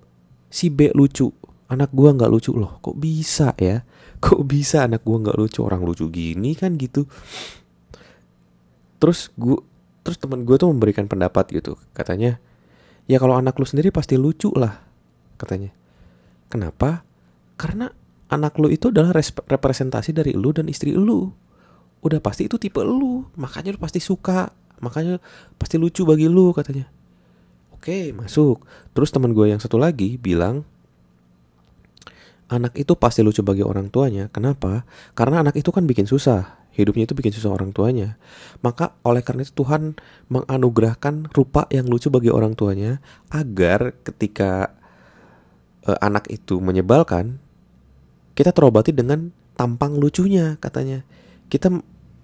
si 0.52 0.68
B 0.68 0.92
lucu. 0.92 1.32
Anak 1.72 1.88
gua 1.96 2.12
nggak 2.12 2.28
lucu 2.28 2.52
loh. 2.52 2.76
Kok 2.84 2.96
bisa 3.00 3.56
ya? 3.56 3.80
Kok 4.20 4.44
bisa 4.44 4.84
anak 4.84 5.02
gua 5.02 5.24
nggak 5.24 5.38
lucu? 5.40 5.64
Orang 5.64 5.82
lucu 5.88 6.12
gini 6.12 6.52
kan 6.52 6.76
gitu. 6.76 7.08
Terus 9.00 9.32
gua 9.34 9.64
terus 10.02 10.18
teman 10.18 10.42
gue 10.42 10.58
tuh 10.58 10.66
memberikan 10.66 11.06
pendapat 11.06 11.46
gitu. 11.54 11.78
Katanya, 11.94 12.42
ya 13.10 13.18
kalau 13.18 13.38
anak 13.38 13.58
lu 13.58 13.66
sendiri 13.66 13.90
pasti 13.90 14.14
lucu 14.18 14.52
lah 14.54 14.82
katanya. 15.38 15.74
Kenapa? 16.46 17.02
Karena 17.58 17.90
anak 18.30 18.56
lu 18.60 18.68
itu 18.68 18.88
adalah 18.88 19.12
representasi 19.48 20.14
dari 20.14 20.32
lu 20.32 20.54
dan 20.54 20.68
istri 20.70 20.94
lu. 20.94 21.32
Udah 22.02 22.18
pasti 22.18 22.46
itu 22.50 22.58
tipe 22.58 22.82
lu, 22.82 23.26
makanya 23.38 23.74
lu 23.74 23.80
pasti 23.80 24.02
suka, 24.02 24.50
makanya 24.82 25.22
pasti 25.58 25.78
lucu 25.78 26.02
bagi 26.02 26.26
lu 26.26 26.50
katanya. 26.50 26.90
Oke, 27.74 28.14
masuk. 28.14 28.62
Terus 28.94 29.10
teman 29.10 29.34
gue 29.34 29.50
yang 29.50 29.58
satu 29.58 29.78
lagi 29.78 30.18
bilang, 30.18 30.66
anak 32.50 32.74
itu 32.78 32.94
pasti 32.94 33.22
lucu 33.22 33.42
bagi 33.42 33.62
orang 33.62 33.90
tuanya. 33.90 34.30
Kenapa? 34.30 34.86
Karena 35.14 35.42
anak 35.42 35.58
itu 35.58 35.70
kan 35.74 35.86
bikin 35.86 36.06
susah 36.06 36.61
hidupnya 36.72 37.04
itu 37.04 37.14
bikin 37.16 37.32
susah 37.32 37.52
orang 37.52 37.70
tuanya. 37.70 38.16
Maka 38.64 38.96
oleh 39.04 39.20
karena 39.20 39.44
itu 39.44 39.52
Tuhan 39.52 39.96
menganugerahkan 40.32 41.32
rupa 41.32 41.68
yang 41.68 41.86
lucu 41.88 42.08
bagi 42.08 42.32
orang 42.32 42.56
tuanya 42.56 43.04
agar 43.28 43.92
ketika 44.00 44.72
uh, 45.84 45.98
anak 46.00 46.28
itu 46.32 46.58
menyebalkan, 46.58 47.38
kita 48.32 48.50
terobati 48.56 48.96
dengan 48.96 49.30
tampang 49.52 50.00
lucunya 50.00 50.56
katanya. 50.58 51.04
Kita 51.52 51.68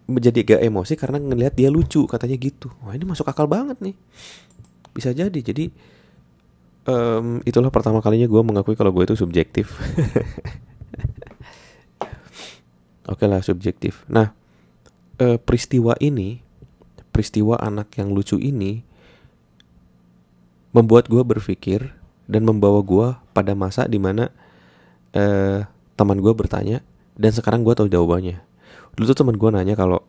menjadi 0.09 0.57
gak 0.57 0.63
emosi 0.65 0.95
karena 0.97 1.21
ngelihat 1.21 1.53
dia 1.53 1.69
lucu 1.69 2.09
katanya 2.09 2.41
gitu. 2.41 2.73
Wah 2.81 2.97
ini 2.97 3.05
masuk 3.05 3.29
akal 3.29 3.45
banget 3.45 3.77
nih. 3.85 3.97
Bisa 4.97 5.13
jadi. 5.13 5.41
Jadi 5.45 5.69
um, 6.89 7.45
itulah 7.45 7.69
pertama 7.69 8.01
kalinya 8.01 8.25
gue 8.25 8.43
mengakui 8.43 8.73
kalau 8.73 8.91
gue 8.97 9.05
itu 9.05 9.15
subjektif. 9.21 9.77
Oke 13.09 13.25
okay 13.25 13.27
lah 13.27 13.41
subjektif. 13.41 14.05
Nah 14.13 14.37
eh, 15.19 15.41
peristiwa 15.41 15.97
ini, 15.99 16.45
peristiwa 17.11 17.57
anak 17.57 17.97
yang 17.97 18.13
lucu 18.13 18.37
ini, 18.37 18.85
membuat 20.77 21.09
gue 21.09 21.25
berpikir 21.25 21.97
dan 22.29 22.45
membawa 22.45 22.85
gue 22.85 23.09
pada 23.33 23.57
masa 23.57 23.89
di 23.89 23.97
mana 23.97 24.29
eh, 25.17 25.65
teman 25.97 26.21
gue 26.21 26.33
bertanya 26.37 26.85
dan 27.19 27.33
sekarang 27.33 27.65
gue 27.65 27.75
tahu 27.75 27.89
jawabannya. 27.91 28.45
Dulu 28.95 29.05
tuh 29.09 29.19
teman 29.25 29.35
gue 29.41 29.49
nanya 29.51 29.75
kalau, 29.75 30.05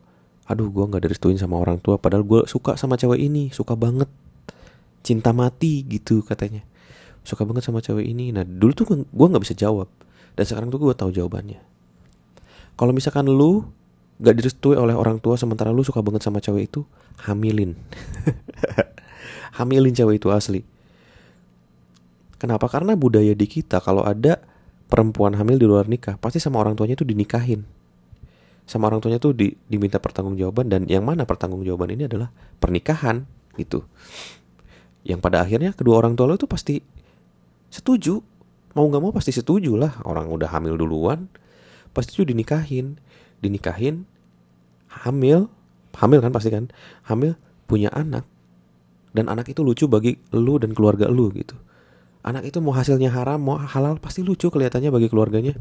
aduh 0.46 0.68
gue 0.68 0.84
nggak 0.84 1.02
direstuin 1.08 1.40
sama 1.40 1.58
orang 1.58 1.80
tua, 1.80 1.98
padahal 1.98 2.22
gue 2.22 2.40
suka 2.46 2.76
sama 2.76 3.00
cewek 3.00 3.18
ini, 3.18 3.50
suka 3.50 3.74
banget, 3.74 4.06
cinta 5.00 5.32
mati 5.32 5.82
gitu 5.88 6.20
katanya, 6.20 6.62
suka 7.24 7.42
banget 7.48 7.66
sama 7.66 7.80
cewek 7.80 8.04
ini. 8.06 8.30
Nah 8.30 8.44
dulu 8.46 8.72
tuh 8.76 8.84
gue 8.92 9.26
nggak 9.26 9.42
bisa 9.42 9.56
jawab 9.56 9.88
dan 10.36 10.44
sekarang 10.44 10.68
tuh 10.68 10.78
gue 10.78 10.94
tahu 10.94 11.10
jawabannya. 11.10 11.58
Kalau 12.74 12.92
misalkan 12.94 13.26
lu 13.26 13.66
gak 14.20 14.36
direstui 14.36 14.76
oleh 14.76 14.92
orang 14.92 15.16
tua 15.16 15.40
sementara 15.40 15.72
lu 15.72 15.80
suka 15.80 16.04
banget 16.04 16.20
sama 16.20 16.44
cewek 16.44 16.68
itu, 16.68 16.84
hamilin. 17.24 17.74
hamilin 19.58 19.94
cewek 19.96 20.20
itu 20.20 20.28
asli. 20.28 20.60
Kenapa? 22.40 22.68
Karena 22.72 22.96
budaya 22.96 23.36
di 23.36 23.44
kita 23.44 23.84
kalau 23.84 24.00
ada 24.00 24.40
perempuan 24.88 25.36
hamil 25.36 25.60
di 25.60 25.68
luar 25.68 25.86
nikah, 25.86 26.16
pasti 26.16 26.40
sama 26.40 26.60
orang 26.60 26.72
tuanya 26.72 26.96
itu 26.96 27.04
dinikahin. 27.04 27.68
Sama 28.64 28.88
orang 28.88 29.04
tuanya 29.04 29.20
tuh 29.20 29.36
di, 29.36 29.52
diminta 29.68 30.00
pertanggungjawaban 30.00 30.72
dan 30.72 30.88
yang 30.88 31.04
mana 31.04 31.28
pertanggungjawaban 31.28 31.92
ini 31.94 32.08
adalah 32.08 32.32
pernikahan 32.56 33.28
gitu. 33.60 33.84
Yang 35.04 35.20
pada 35.20 35.44
akhirnya 35.44 35.72
kedua 35.72 36.00
orang 36.00 36.16
tua 36.16 36.32
lo 36.32 36.36
itu 36.36 36.48
pasti 36.48 36.80
setuju. 37.68 38.20
Mau 38.76 38.86
nggak 38.86 39.02
mau 39.02 39.12
pasti 39.12 39.34
setuju 39.34 39.74
lah. 39.74 40.00
Orang 40.06 40.30
udah 40.30 40.48
hamil 40.54 40.78
duluan, 40.78 41.26
pasti 41.92 42.16
tuh 42.16 42.26
dinikahin. 42.28 42.98
Dinikahin 43.40 44.04
hamil 44.90 45.48
hamil 45.96 46.18
kan 46.22 46.30
pasti 46.34 46.50
kan 46.50 46.68
hamil 47.06 47.38
punya 47.66 47.90
anak. 47.94 48.26
Dan 49.10 49.26
anak 49.26 49.50
itu 49.50 49.66
lucu 49.66 49.90
bagi 49.90 50.14
lu 50.30 50.58
dan 50.62 50.70
keluarga 50.70 51.10
lu 51.10 51.34
gitu. 51.34 51.58
Anak 52.20 52.46
itu 52.46 52.60
mau 52.62 52.76
hasilnya 52.76 53.10
haram 53.10 53.40
mau 53.40 53.58
halal 53.58 53.98
pasti 53.98 54.22
lucu 54.22 54.52
kelihatannya 54.52 54.92
bagi 54.92 55.08
keluarganya. 55.10 55.56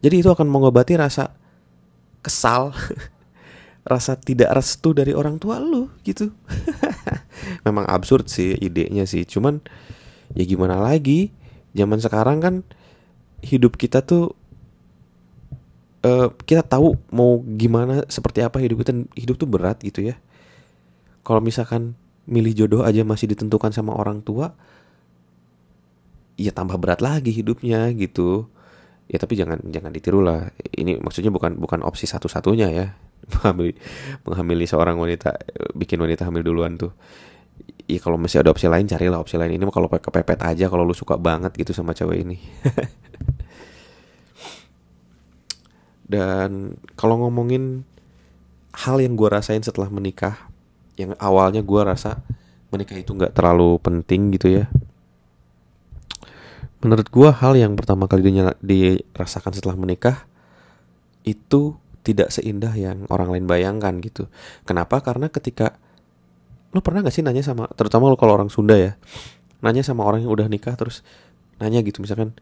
Jadi 0.00 0.20
itu 0.20 0.28
akan 0.32 0.48
mengobati 0.48 0.96
rasa 0.96 1.32
kesal 2.24 2.72
rasa 3.92 4.16
tidak 4.16 4.56
restu 4.56 4.96
dari 4.96 5.12
orang 5.12 5.36
tua 5.36 5.60
lu 5.60 5.92
gitu. 6.06 6.32
Memang 7.66 7.84
absurd 7.84 8.32
sih 8.32 8.56
idenya 8.56 9.04
sih 9.04 9.28
cuman 9.28 9.60
ya 10.32 10.44
gimana 10.48 10.80
lagi? 10.80 11.34
Zaman 11.74 12.00
sekarang 12.00 12.38
kan 12.40 12.54
hidup 13.44 13.76
kita 13.76 14.00
tuh 14.00 14.32
uh, 16.04 16.28
kita 16.44 16.62
tahu 16.62 16.94
mau 17.10 17.40
gimana 17.56 18.04
seperti 18.06 18.44
apa 18.44 18.60
hidup 18.60 18.84
kita 18.84 18.92
hidup 19.16 19.36
tuh 19.40 19.48
berat 19.48 19.80
gitu 19.80 20.04
ya. 20.04 20.20
Kalau 21.24 21.40
misalkan 21.40 21.96
milih 22.28 22.52
jodoh 22.52 22.82
aja 22.84 23.00
masih 23.04 23.32
ditentukan 23.32 23.72
sama 23.72 23.96
orang 23.96 24.20
tua 24.20 24.52
ya 26.36 26.52
tambah 26.52 26.76
berat 26.76 27.00
lagi 27.00 27.32
hidupnya 27.32 27.88
gitu. 27.96 28.46
Ya 29.08 29.20
tapi 29.20 29.36
jangan 29.36 29.60
jangan 29.68 29.90
ditiru 29.92 30.20
lah. 30.20 30.52
Ini 30.60 31.00
maksudnya 31.00 31.32
bukan 31.32 31.56
bukan 31.56 31.80
opsi 31.84 32.04
satu-satunya 32.04 32.68
ya. 32.72 32.86
Menghamili, 33.32 33.72
menghamili 34.28 34.66
seorang 34.68 35.00
wanita 35.00 35.32
bikin 35.72 35.96
wanita 35.96 36.28
hamil 36.28 36.44
duluan 36.44 36.76
tuh. 36.76 36.92
Ya 37.88 38.00
kalau 38.00 38.20
masih 38.20 38.44
ada 38.44 38.52
opsi 38.52 38.68
lain 38.68 38.84
carilah 38.84 39.16
opsi 39.16 39.40
lain. 39.40 39.56
Ini 39.56 39.64
kalau 39.72 39.88
kepepet 39.88 40.40
aja 40.44 40.68
kalau 40.68 40.84
lu 40.84 40.92
suka 40.92 41.16
banget 41.16 41.56
gitu 41.56 41.72
sama 41.72 41.96
cewek 41.96 42.24
ini 42.24 42.36
Dan 46.04 46.76
kalau 46.94 47.24
ngomongin 47.24 47.84
hal 48.74 49.00
yang 49.00 49.16
gue 49.16 49.28
rasain 49.28 49.64
setelah 49.64 49.88
menikah, 49.88 50.50
yang 51.00 51.16
awalnya 51.18 51.64
gue 51.64 51.80
rasa 51.80 52.20
menikah 52.68 52.98
itu 52.98 53.14
nggak 53.14 53.34
terlalu 53.34 53.80
penting 53.80 54.34
gitu 54.36 54.62
ya. 54.62 54.64
Menurut 56.84 57.08
gue 57.08 57.30
hal 57.32 57.56
yang 57.56 57.72
pertama 57.80 58.04
kali 58.04 58.28
dirasakan 58.60 59.56
setelah 59.56 59.78
menikah 59.78 60.28
itu 61.24 61.80
tidak 62.04 62.28
seindah 62.28 62.76
yang 62.76 63.08
orang 63.08 63.32
lain 63.32 63.48
bayangkan 63.48 63.96
gitu. 64.04 64.28
Kenapa? 64.68 65.00
Karena 65.00 65.32
ketika 65.32 65.80
lo 66.76 66.84
pernah 66.84 67.00
gak 67.00 67.14
sih 67.16 67.24
nanya 67.24 67.40
sama, 67.40 67.70
terutama 67.72 68.12
lo 68.12 68.20
kalau 68.20 68.36
orang 68.36 68.52
Sunda 68.52 68.76
ya, 68.76 68.98
nanya 69.64 69.80
sama 69.80 70.04
orang 70.04 70.28
yang 70.28 70.32
udah 70.36 70.44
nikah 70.52 70.76
terus 70.76 71.00
nanya 71.56 71.80
gitu 71.80 72.04
misalkan 72.04 72.36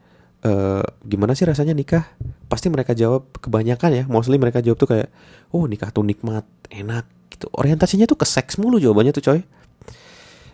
uh, 0.46 0.84
gimana 1.06 1.32
sih 1.34 1.46
rasanya 1.46 1.74
nikah? 1.74 2.06
Pasti 2.46 2.68
mereka 2.68 2.92
jawab 2.92 3.30
kebanyakan 3.38 3.90
ya, 3.92 4.04
mostly 4.06 4.36
mereka 4.36 4.60
jawab 4.60 4.78
tuh 4.78 4.88
kayak, 4.90 5.08
oh 5.54 5.64
nikah 5.66 5.90
tuh 5.90 6.04
nikmat, 6.04 6.44
enak 6.68 7.06
gitu. 7.32 7.48
Orientasinya 7.54 8.04
tuh 8.04 8.18
ke 8.18 8.26
seks 8.28 8.60
mulu 8.60 8.78
jawabannya 8.78 9.12
tuh 9.14 9.24
coy. 9.24 9.40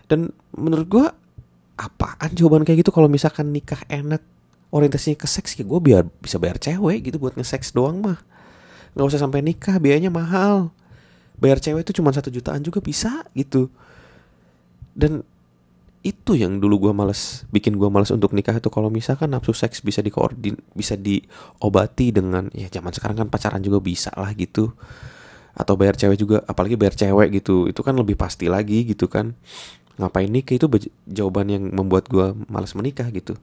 Dan 0.08 0.32
menurut 0.56 0.86
gua 0.88 1.06
apaan 1.78 2.34
jawaban 2.34 2.66
kayak 2.66 2.82
gitu 2.82 2.90
kalau 2.90 3.06
misalkan 3.06 3.54
nikah 3.54 3.78
enak 3.86 4.20
orientasinya 4.74 5.16
ke 5.16 5.28
seks 5.30 5.56
ya 5.56 5.64
gue 5.64 5.80
biar 5.80 6.04
bisa 6.20 6.36
bayar 6.36 6.58
cewek 6.60 7.08
gitu 7.08 7.16
buat 7.22 7.38
nge-seks 7.38 7.72
doang 7.72 8.02
mah 8.02 8.18
nggak 8.92 9.06
usah 9.14 9.22
sampai 9.22 9.40
nikah 9.40 9.78
biayanya 9.78 10.10
mahal 10.10 10.74
bayar 11.38 11.62
cewek 11.62 11.86
itu 11.86 12.02
cuma 12.02 12.10
satu 12.10 12.28
jutaan 12.34 12.60
juga 12.60 12.82
bisa 12.82 13.24
gitu 13.32 13.70
dan 14.92 15.22
itu 16.06 16.38
yang 16.38 16.62
dulu 16.62 16.88
gue 16.88 16.92
males 16.94 17.42
bikin 17.50 17.74
gue 17.74 17.88
males 17.90 18.08
untuk 18.14 18.30
nikah 18.30 18.54
itu. 18.54 18.70
Kalau 18.70 18.88
misalkan 18.88 19.34
nafsu 19.34 19.50
seks 19.50 19.82
bisa 19.82 19.98
dikoordin 19.98 20.54
bisa 20.72 20.94
diobati 20.94 22.14
dengan 22.14 22.46
ya 22.54 22.70
zaman 22.70 22.94
sekarang 22.94 23.26
kan 23.26 23.28
pacaran 23.28 23.58
juga 23.60 23.82
bisa 23.82 24.14
lah 24.14 24.30
gitu. 24.38 24.72
Atau 25.58 25.74
bayar 25.74 25.98
cewek 25.98 26.18
juga 26.18 26.36
apalagi 26.46 26.78
bayar 26.78 26.94
cewek 26.94 27.42
gitu. 27.42 27.66
Itu 27.66 27.82
kan 27.82 27.98
lebih 27.98 28.14
pasti 28.14 28.46
lagi 28.46 28.86
gitu 28.86 29.10
kan. 29.10 29.34
Ngapain 29.98 30.30
nikah? 30.30 30.54
Itu 30.54 30.70
jawaban 31.10 31.50
yang 31.50 31.64
membuat 31.74 32.06
gue 32.06 32.30
males 32.46 32.70
menikah 32.78 33.10
gitu. 33.10 33.34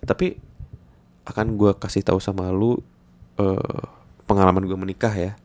Tapi 0.00 0.40
akan 1.28 1.60
gue 1.60 1.76
kasih 1.76 2.06
tahu 2.06 2.22
sama 2.22 2.48
lu 2.48 2.80
uh, 3.36 3.84
pengalaman 4.24 4.64
gue 4.64 4.78
menikah 4.80 5.12
ya. 5.12 5.36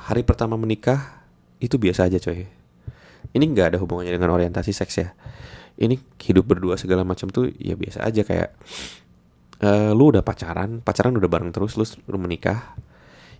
Hari 0.00 0.24
pertama 0.24 0.56
menikah 0.56 1.20
itu 1.60 1.76
biasa 1.76 2.08
aja 2.08 2.16
coy 2.16 2.59
ini 3.30 3.44
nggak 3.50 3.74
ada 3.74 3.78
hubungannya 3.78 4.10
dengan 4.10 4.34
orientasi 4.34 4.72
seks 4.74 4.94
ya. 4.98 5.08
Ini 5.80 5.96
hidup 6.20 6.44
berdua 6.44 6.76
segala 6.76 7.06
macam 7.06 7.30
tuh 7.32 7.48
ya 7.56 7.78
biasa 7.78 8.04
aja 8.04 8.20
kayak 8.26 8.52
uh, 9.64 9.96
lu 9.96 10.12
udah 10.12 10.20
pacaran 10.20 10.84
pacaran 10.84 11.16
udah 11.16 11.30
bareng 11.30 11.50
terus 11.54 11.78
lu, 11.78 11.86
lu 12.10 12.18
menikah. 12.18 12.74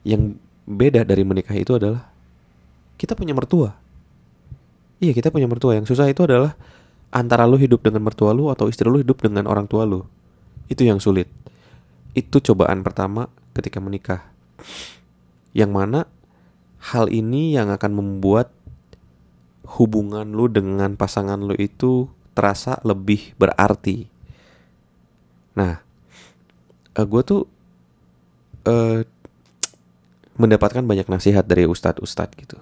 Yang 0.06 0.40
beda 0.64 1.04
dari 1.04 1.26
menikah 1.26 1.52
itu 1.58 1.76
adalah 1.76 2.08
kita 2.96 3.18
punya 3.18 3.34
mertua. 3.34 3.76
Iya 5.00 5.12
kita 5.16 5.32
punya 5.34 5.50
mertua. 5.50 5.76
Yang 5.76 5.96
susah 5.96 6.06
itu 6.08 6.24
adalah 6.24 6.54
antara 7.10 7.44
lu 7.44 7.58
hidup 7.58 7.82
dengan 7.82 8.06
mertua 8.06 8.30
lu 8.30 8.48
atau 8.48 8.70
istri 8.70 8.86
lu 8.86 9.02
hidup 9.02 9.20
dengan 9.20 9.50
orang 9.50 9.66
tua 9.66 9.84
lu. 9.84 10.06
Itu 10.70 10.86
yang 10.86 11.02
sulit. 11.02 11.26
Itu 12.14 12.38
cobaan 12.38 12.86
pertama 12.86 13.26
ketika 13.56 13.82
menikah. 13.82 14.30
Yang 15.50 15.70
mana 15.74 16.00
hal 16.80 17.10
ini 17.10 17.58
yang 17.58 17.68
akan 17.68 17.92
membuat 17.92 18.54
hubungan 19.78 20.26
lu 20.34 20.50
dengan 20.50 20.98
pasangan 20.98 21.38
lu 21.38 21.54
itu 21.54 22.10
terasa 22.34 22.82
lebih 22.82 23.36
berarti. 23.38 24.10
Nah 25.54 25.78
uh, 25.78 26.98
eh, 26.98 27.06
gue 27.06 27.22
tuh 27.22 27.42
uh, 28.66 29.00
mendapatkan 30.40 30.82
banyak 30.82 31.06
nasihat 31.06 31.44
dari 31.46 31.68
ustadz-ustadz 31.68 32.34
gitu. 32.40 32.58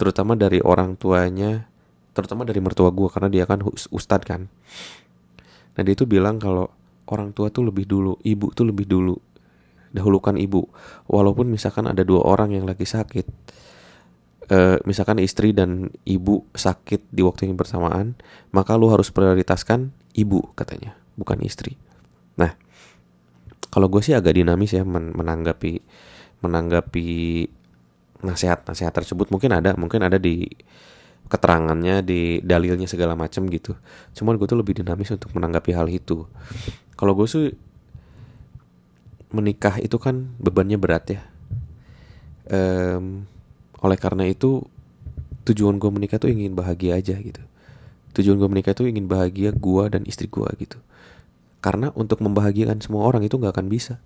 Terutama 0.00 0.38
dari 0.38 0.62
orang 0.62 0.96
tuanya 0.96 1.68
terutama 2.16 2.48
dari 2.48 2.64
mertua 2.64 2.88
gue 2.88 3.08
karena 3.12 3.28
dia 3.28 3.44
kan 3.44 3.60
ustad 3.92 4.24
kan. 4.24 4.48
Nah 5.76 5.82
dia 5.84 5.92
tuh 5.92 6.08
bilang 6.08 6.40
kalau 6.40 6.72
orang 7.12 7.36
tua 7.36 7.52
tuh 7.52 7.68
lebih 7.68 7.84
dulu 7.84 8.16
ibu 8.24 8.48
tuh 8.56 8.64
lebih 8.64 8.88
dulu 8.88 9.16
dahulukan 9.92 10.40
ibu. 10.40 10.64
Walaupun 11.12 11.52
misalkan 11.52 11.84
ada 11.84 12.00
dua 12.00 12.24
orang 12.24 12.56
yang 12.56 12.64
lagi 12.64 12.88
sakit 12.88 13.28
e, 14.50 14.80
misalkan 14.86 15.18
istri 15.22 15.50
dan 15.52 15.90
ibu 16.06 16.46
sakit 16.54 17.10
di 17.10 17.22
waktu 17.22 17.50
yang 17.50 17.58
bersamaan 17.58 18.18
maka 18.50 18.78
lu 18.78 18.90
harus 18.90 19.10
prioritaskan 19.10 19.90
ibu 20.14 20.52
katanya 20.54 20.94
bukan 21.18 21.42
istri. 21.42 21.78
Nah 22.38 22.54
kalau 23.70 23.92
gue 23.92 24.00
sih 24.00 24.16
agak 24.16 24.38
dinamis 24.38 24.72
ya 24.72 24.86
men 24.86 25.12
menanggapi 25.12 25.82
menanggapi 26.40 27.08
nasihat-nasihat 28.24 28.92
tersebut. 28.94 29.28
Mungkin 29.28 29.52
ada 29.52 29.76
mungkin 29.76 30.00
ada 30.06 30.16
di 30.16 30.48
keterangannya 31.26 32.06
di 32.06 32.38
dalilnya 32.40 32.86
segala 32.86 33.18
macam 33.18 33.50
gitu. 33.50 33.74
Cuman 34.14 34.38
gue 34.38 34.46
tuh 34.46 34.58
lebih 34.58 34.78
dinamis 34.80 35.10
untuk 35.10 35.34
menanggapi 35.34 35.74
hal 35.74 35.90
itu. 35.90 36.24
Kalau 36.94 37.12
gue 37.18 37.26
sih 37.28 37.52
menikah 39.34 39.82
itu 39.82 39.98
kan 39.98 40.32
bebannya 40.38 40.78
berat 40.78 41.04
ya. 41.12 41.20
Um, 42.46 43.26
oleh 43.80 43.98
karena 44.00 44.24
itu 44.24 44.64
tujuan 45.46 45.78
gue 45.78 45.90
menikah 45.92 46.18
tuh 46.18 46.32
ingin 46.32 46.56
bahagia 46.56 46.98
aja 46.98 47.14
gitu. 47.16 47.42
Tujuan 48.16 48.40
gue 48.40 48.48
menikah 48.48 48.72
tuh 48.72 48.88
ingin 48.88 49.06
bahagia 49.06 49.52
gue 49.52 49.84
dan 49.92 50.02
istri 50.08 50.26
gue 50.26 50.48
gitu. 50.58 50.80
Karena 51.60 51.92
untuk 51.94 52.24
membahagiakan 52.24 52.82
semua 52.82 53.06
orang 53.06 53.22
itu 53.22 53.36
nggak 53.38 53.54
akan 53.54 53.68
bisa. 53.68 54.02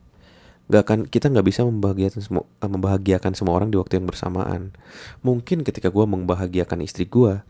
Nggak 0.67 0.83
akan 0.87 0.99
kita 1.07 1.27
nggak 1.31 1.47
bisa 1.47 1.61
membahagiakan 1.67 2.21
semua 2.23 2.45
eh, 2.47 2.71
membahagiakan 2.71 3.33
semua 3.35 3.55
orang 3.57 3.71
di 3.73 3.79
waktu 3.79 4.03
yang 4.03 4.07
bersamaan. 4.07 4.75
Mungkin 5.23 5.63
ketika 5.63 5.89
gue 5.89 6.05
membahagiakan 6.05 6.83
istri 6.85 7.07
gue 7.07 7.41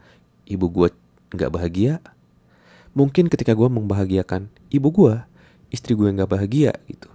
ibu 0.47 0.67
gue 0.71 0.89
nggak 1.35 1.51
bahagia. 1.51 1.99
Mungkin 2.93 3.31
ketika 3.31 3.55
gue 3.57 3.69
membahagiakan 3.71 4.51
ibu 4.71 4.89
gue 4.93 5.15
istri 5.73 5.97
gue 5.97 6.11
nggak 6.11 6.31
bahagia 6.31 6.77
gitu. 6.87 7.11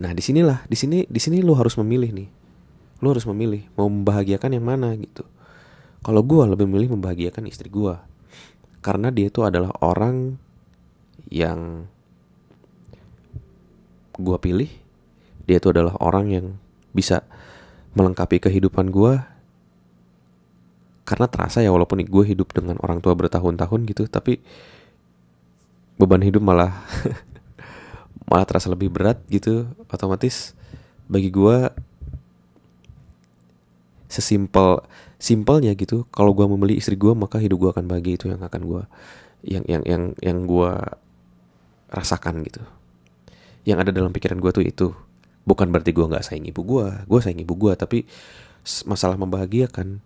Nah 0.00 0.16
di 0.16 0.22
sinilah 0.24 0.64
di 0.64 0.76
sini 0.78 1.04
di 1.04 1.20
sini 1.20 1.44
lo 1.44 1.56
harus 1.56 1.76
memilih 1.76 2.12
nih 2.14 2.39
lo 3.00 3.16
harus 3.16 3.24
memilih 3.28 3.64
mau 3.76 3.88
membahagiakan 3.88 4.56
yang 4.56 4.64
mana 4.64 4.92
gitu. 4.96 5.24
Kalau 6.00 6.24
gue 6.24 6.42
lebih 6.48 6.64
memilih 6.68 6.96
membahagiakan 6.96 7.48
istri 7.48 7.68
gue 7.68 7.96
karena 8.80 9.12
dia 9.12 9.28
itu 9.28 9.44
adalah 9.44 9.72
orang 9.84 10.40
yang 11.28 11.88
gue 14.16 14.38
pilih. 14.40 14.70
Dia 15.44 15.58
itu 15.58 15.72
adalah 15.72 15.96
orang 16.00 16.30
yang 16.32 16.46
bisa 16.92 17.24
melengkapi 17.96 18.38
kehidupan 18.38 18.92
gue 18.92 19.18
karena 21.10 21.26
terasa 21.26 21.58
ya 21.58 21.74
walaupun 21.74 22.06
gue 22.06 22.24
hidup 22.24 22.54
dengan 22.54 22.78
orang 22.86 23.02
tua 23.02 23.18
bertahun-tahun 23.18 23.82
gitu 23.90 24.06
tapi 24.06 24.38
beban 25.98 26.22
hidup 26.22 26.38
malah 26.38 26.86
malah 28.30 28.46
terasa 28.46 28.70
lebih 28.70 28.94
berat 28.94 29.18
gitu 29.26 29.66
otomatis 29.90 30.54
bagi 31.10 31.34
gue 31.34 31.66
sesimpel 34.10 34.82
simpelnya 35.22 35.70
gitu 35.78 36.02
kalau 36.10 36.34
gue 36.34 36.42
membeli 36.42 36.82
istri 36.82 36.98
gue 36.98 37.14
maka 37.14 37.38
hidup 37.38 37.62
gue 37.62 37.70
akan 37.78 37.86
bahagia 37.86 38.18
itu 38.18 38.26
yang 38.26 38.42
akan 38.42 38.62
gue 38.66 38.82
yang 39.46 39.64
yang 39.64 39.82
yang 39.86 40.02
yang 40.20 40.38
gue 40.44 40.72
rasakan 41.90 42.44
gitu. 42.46 42.62
Yang 43.66 43.78
ada 43.86 43.90
dalam 43.92 44.12
pikiran 44.14 44.38
gue 44.40 44.52
tuh 44.52 44.64
itu. 44.64 44.88
Bukan 45.44 45.72
berarti 45.72 45.90
gue 45.90 46.04
nggak 46.04 46.24
sayang 46.24 46.46
ibu 46.46 46.60
gue 46.62 46.86
gue 47.08 47.18
sayang 47.20 47.40
ibu 47.40 47.56
gue 47.56 47.72
tapi 47.74 48.04
masalah 48.84 49.16
membahagiakan 49.16 50.04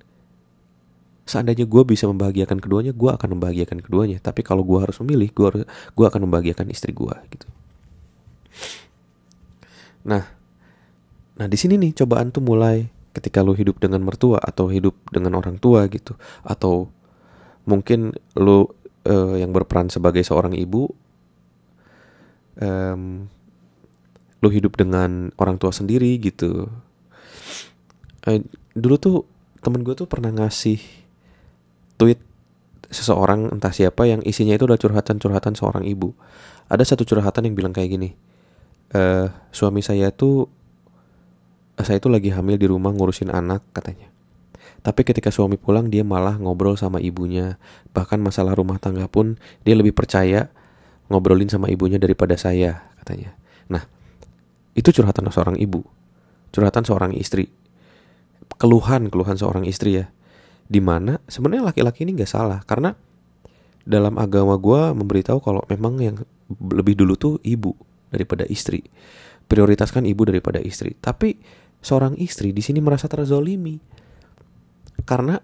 seandainya 1.26 1.66
gue 1.66 1.82
bisa 1.82 2.06
membahagiakan 2.06 2.62
keduanya 2.62 2.94
gue 2.94 3.10
akan 3.10 3.38
membahagiakan 3.38 3.82
keduanya. 3.82 4.18
Tapi 4.22 4.40
kalau 4.46 4.62
gue 4.62 4.78
harus 4.78 4.96
memilih 5.02 5.28
gue 5.34 5.46
harus 5.46 5.62
gue 5.68 6.06
akan 6.06 6.30
membahagiakan 6.30 6.70
istri 6.70 6.94
gue 6.94 7.14
gitu. 7.34 7.46
Nah 10.06 10.24
nah 11.34 11.50
di 11.50 11.58
sini 11.58 11.74
nih 11.74 11.98
cobaan 11.98 12.30
tuh 12.30 12.46
mulai 12.46 12.93
ketika 13.14 13.40
lo 13.40 13.54
hidup 13.54 13.78
dengan 13.78 14.02
mertua 14.02 14.42
atau 14.42 14.66
hidup 14.68 14.98
dengan 15.14 15.38
orang 15.38 15.56
tua 15.62 15.86
gitu. 15.86 16.18
Atau 16.42 16.90
mungkin 17.64 18.12
lo 18.34 18.74
uh, 19.06 19.38
yang 19.38 19.54
berperan 19.54 19.88
sebagai 19.88 20.20
seorang 20.26 20.52
ibu 20.52 20.90
um, 22.60 23.30
lu 24.44 24.48
hidup 24.52 24.76
dengan 24.76 25.32
orang 25.40 25.56
tua 25.56 25.72
sendiri 25.72 26.20
gitu. 26.20 26.68
Eh, 28.28 28.44
dulu 28.76 28.96
tuh 29.00 29.16
temen 29.64 29.80
gue 29.80 29.96
tuh 29.96 30.04
pernah 30.04 30.28
ngasih 30.28 30.76
tweet 31.96 32.20
seseorang 32.92 33.48
entah 33.48 33.72
siapa 33.72 34.04
yang 34.04 34.20
isinya 34.28 34.52
itu 34.52 34.68
udah 34.68 34.76
curhatan-curhatan 34.76 35.56
seorang 35.56 35.88
ibu. 35.88 36.12
Ada 36.68 36.92
satu 36.92 37.08
curhatan 37.08 37.48
yang 37.48 37.56
bilang 37.56 37.72
kayak 37.72 37.96
gini 37.96 38.10
eh 38.94 39.26
suami 39.50 39.82
saya 39.82 40.14
tuh 40.14 40.46
saya 41.82 41.98
tuh 41.98 42.12
lagi 42.14 42.30
hamil 42.30 42.60
di 42.60 42.70
rumah 42.70 42.94
ngurusin 42.94 43.34
anak 43.34 43.64
katanya 43.74 44.12
tapi 44.84 45.02
ketika 45.02 45.32
suami 45.32 45.56
pulang 45.56 45.88
dia 45.88 46.04
malah 46.04 46.36
ngobrol 46.36 46.76
sama 46.76 47.00
ibunya 47.00 47.56
bahkan 47.96 48.20
masalah 48.20 48.54
rumah 48.54 48.76
tangga 48.78 49.08
pun 49.08 49.40
dia 49.66 49.74
lebih 49.74 49.96
percaya 49.96 50.52
ngobrolin 51.10 51.50
sama 51.50 51.72
ibunya 51.72 51.96
daripada 51.96 52.36
saya 52.36 52.86
katanya 53.00 53.34
nah 53.66 53.88
itu 54.74 54.90
curhatan 54.90 55.30
seorang 55.30 55.56
ibu, 55.62 55.86
curhatan 56.50 56.82
seorang 56.82 57.14
istri, 57.14 57.46
keluhan 58.58 59.06
keluhan 59.06 59.38
seorang 59.38 59.64
istri 59.64 60.02
ya. 60.02 60.10
Di 60.66 60.82
mana 60.82 61.22
sebenarnya 61.30 61.70
laki-laki 61.70 62.02
ini 62.02 62.18
nggak 62.18 62.30
salah 62.30 62.60
karena 62.66 62.98
dalam 63.86 64.18
agama 64.18 64.58
gue 64.58 64.96
memberitahu 64.96 65.38
kalau 65.38 65.62
memang 65.70 66.00
yang 66.02 66.16
lebih 66.50 66.98
dulu 66.98 67.14
tuh 67.14 67.34
ibu 67.46 67.70
daripada 68.10 68.42
istri. 68.50 68.82
Prioritaskan 69.46 70.08
ibu 70.08 70.26
daripada 70.26 70.58
istri. 70.58 70.98
Tapi 70.98 71.38
seorang 71.84 72.16
istri 72.16 72.56
di 72.56 72.64
sini 72.64 72.80
merasa 72.80 73.04
terzolimi 73.12 73.76
karena 75.04 75.36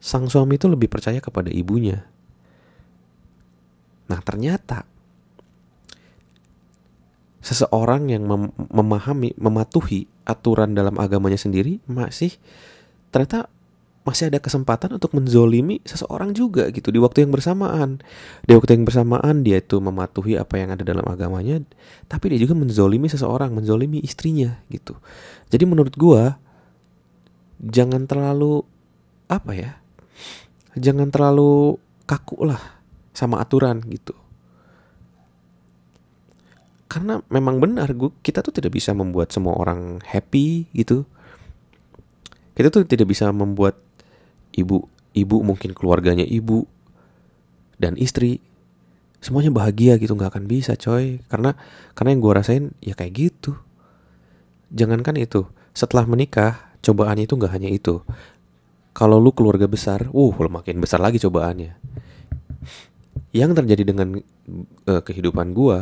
sang 0.00 0.24
suami 0.32 0.56
itu 0.56 0.64
lebih 0.72 0.88
percaya 0.88 1.20
kepada 1.20 1.52
ibunya. 1.52 2.08
Nah 4.08 4.20
ternyata 4.24 4.88
seseorang 7.44 8.08
yang 8.08 8.24
mem 8.24 8.48
memahami, 8.72 9.36
mematuhi 9.36 10.08
aturan 10.24 10.72
dalam 10.72 10.96
agamanya 10.96 11.36
sendiri 11.36 11.84
masih 11.84 12.40
ternyata 13.12 13.52
masih 14.10 14.26
ada 14.26 14.42
kesempatan 14.42 14.98
untuk 14.98 15.14
menzolimi 15.14 15.78
seseorang 15.86 16.34
juga 16.34 16.66
gitu 16.74 16.90
di 16.90 16.98
waktu 16.98 17.22
yang 17.22 17.30
bersamaan. 17.30 18.02
Di 18.42 18.58
waktu 18.58 18.74
yang 18.74 18.84
bersamaan 18.84 19.46
dia 19.46 19.62
itu 19.62 19.78
mematuhi 19.78 20.34
apa 20.34 20.58
yang 20.58 20.74
ada 20.74 20.82
dalam 20.82 21.06
agamanya, 21.06 21.62
tapi 22.10 22.34
dia 22.34 22.42
juga 22.42 22.58
menzolimi 22.58 23.06
seseorang, 23.06 23.54
menzolimi 23.54 24.02
istrinya 24.02 24.58
gitu. 24.66 24.98
Jadi 25.54 25.64
menurut 25.70 25.94
gua 25.94 26.42
jangan 27.62 28.10
terlalu 28.10 28.66
apa 29.30 29.52
ya? 29.54 29.70
Jangan 30.74 31.14
terlalu 31.14 31.78
kaku 32.10 32.50
lah 32.50 32.82
sama 33.14 33.38
aturan 33.38 33.78
gitu 33.86 34.18
karena 36.90 37.22
memang 37.30 37.62
benar 37.62 37.86
gue 37.94 38.10
kita 38.18 38.42
tuh 38.42 38.50
tidak 38.50 38.74
bisa 38.74 38.90
membuat 38.90 39.30
semua 39.30 39.54
orang 39.54 40.02
happy 40.02 40.66
gitu 40.74 41.06
kita 42.58 42.66
tuh 42.74 42.82
tidak 42.82 43.06
bisa 43.14 43.30
membuat 43.30 43.78
ibu 44.54 44.86
ibu 45.14 45.36
mungkin 45.42 45.74
keluarganya 45.74 46.26
ibu 46.26 46.66
dan 47.80 47.98
istri 47.98 48.42
semuanya 49.20 49.52
bahagia 49.52 50.00
gitu 50.00 50.16
nggak 50.16 50.32
akan 50.36 50.44
bisa 50.48 50.74
coy 50.80 51.20
karena 51.28 51.52
karena 51.92 52.08
yang 52.16 52.20
gue 52.24 52.32
rasain 52.32 52.64
ya 52.80 52.94
kayak 52.96 53.12
gitu 53.12 53.52
jangankan 54.72 55.20
itu 55.20 55.44
setelah 55.76 56.08
menikah 56.08 56.72
cobaannya 56.80 57.28
itu 57.28 57.34
nggak 57.36 57.52
hanya 57.52 57.68
itu 57.68 58.00
kalau 58.96 59.20
lu 59.20 59.30
keluarga 59.36 59.68
besar 59.68 60.08
uh 60.08 60.32
makin 60.48 60.80
besar 60.80 61.02
lagi 61.04 61.20
cobaannya 61.20 61.76
yang 63.30 63.54
terjadi 63.54 63.86
dengan 63.86 64.18
uh, 64.88 65.02
kehidupan 65.04 65.54
gue 65.54 65.78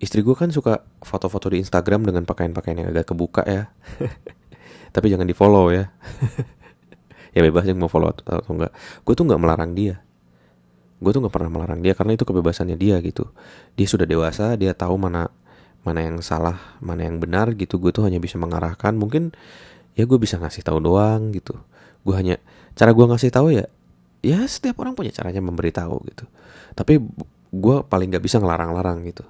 istri 0.00 0.24
gue 0.24 0.32
kan 0.32 0.48
suka 0.48 0.80
foto-foto 1.04 1.52
di 1.52 1.60
Instagram 1.60 2.08
dengan 2.08 2.24
pakaian-pakaian 2.24 2.84
yang 2.84 2.88
agak 2.88 3.12
kebuka 3.12 3.44
ya. 3.44 3.68
Tapi 4.96 5.06
jangan 5.12 5.28
di 5.28 5.36
follow 5.36 5.68
ya. 5.68 5.92
ya 7.34 7.40
bebas 7.42 7.66
yang 7.66 7.78
mau 7.78 7.90
follow 7.90 8.10
atau, 8.10 8.42
enggak. 8.50 8.72
Gue 9.06 9.14
tuh 9.14 9.24
nggak 9.26 9.40
melarang 9.40 9.72
dia. 9.74 10.02
gue 11.00 11.16
tuh 11.16 11.24
nggak 11.24 11.32
pernah 11.32 11.48
melarang 11.48 11.80
dia 11.80 11.96
karena 11.96 12.12
itu 12.12 12.28
kebebasannya 12.28 12.76
dia 12.76 13.00
gitu. 13.00 13.24
Dia 13.72 13.88
sudah 13.88 14.04
dewasa 14.04 14.52
dia 14.60 14.76
tahu 14.76 15.00
mana 15.00 15.32
mana 15.80 16.04
yang 16.04 16.20
salah 16.20 16.76
mana 16.84 17.08
yang 17.08 17.16
benar 17.16 17.56
gitu. 17.56 17.80
Gue 17.80 17.88
tuh 17.88 18.04
hanya 18.04 18.20
bisa 18.20 18.36
mengarahkan 18.36 18.92
mungkin 19.00 19.32
ya 19.96 20.04
gue 20.04 20.20
bisa 20.20 20.36
ngasih 20.36 20.60
tahu 20.60 20.76
doang 20.84 21.32
gitu. 21.32 21.56
Gue 22.04 22.20
hanya 22.20 22.36
cara 22.76 22.92
gue 22.92 23.06
ngasih 23.08 23.32
tahu 23.32 23.48
ya 23.48 23.64
ya 24.20 24.44
setiap 24.44 24.76
orang 24.84 24.92
punya 24.92 25.08
caranya 25.08 25.40
memberitahu 25.40 25.96
gitu. 26.12 26.28
Tapi 26.76 27.00
gue 27.50 27.76
paling 27.88 28.08
nggak 28.12 28.24
bisa 28.24 28.36
ngelarang-larang 28.36 29.00
gitu. 29.08 29.24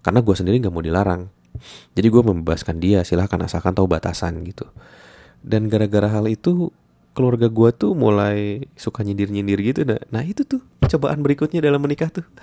Karena 0.00 0.24
gue 0.24 0.32
sendiri 0.32 0.56
nggak 0.64 0.72
mau 0.72 0.80
dilarang. 0.80 1.28
Jadi 1.92 2.08
gue 2.08 2.22
membebaskan 2.24 2.76
dia 2.80 3.04
silahkan 3.04 3.40
asalkan 3.44 3.76
tahu 3.76 3.84
batasan 3.84 4.40
gitu. 4.48 4.64
Dan 5.44 5.68
gara-gara 5.68 6.08
hal 6.08 6.24
itu 6.28 6.72
keluarga 7.16 7.48
gue 7.48 7.70
tuh 7.72 7.96
mulai 7.96 8.68
suka 8.76 9.00
nyindir-nyindir 9.00 9.56
gitu 9.64 9.80
nah, 9.88 9.96
nah 10.12 10.20
itu 10.20 10.44
tuh 10.44 10.60
cobaan 10.84 11.24
berikutnya 11.24 11.64
dalam 11.64 11.80
menikah 11.80 12.12
tuh. 12.12 12.28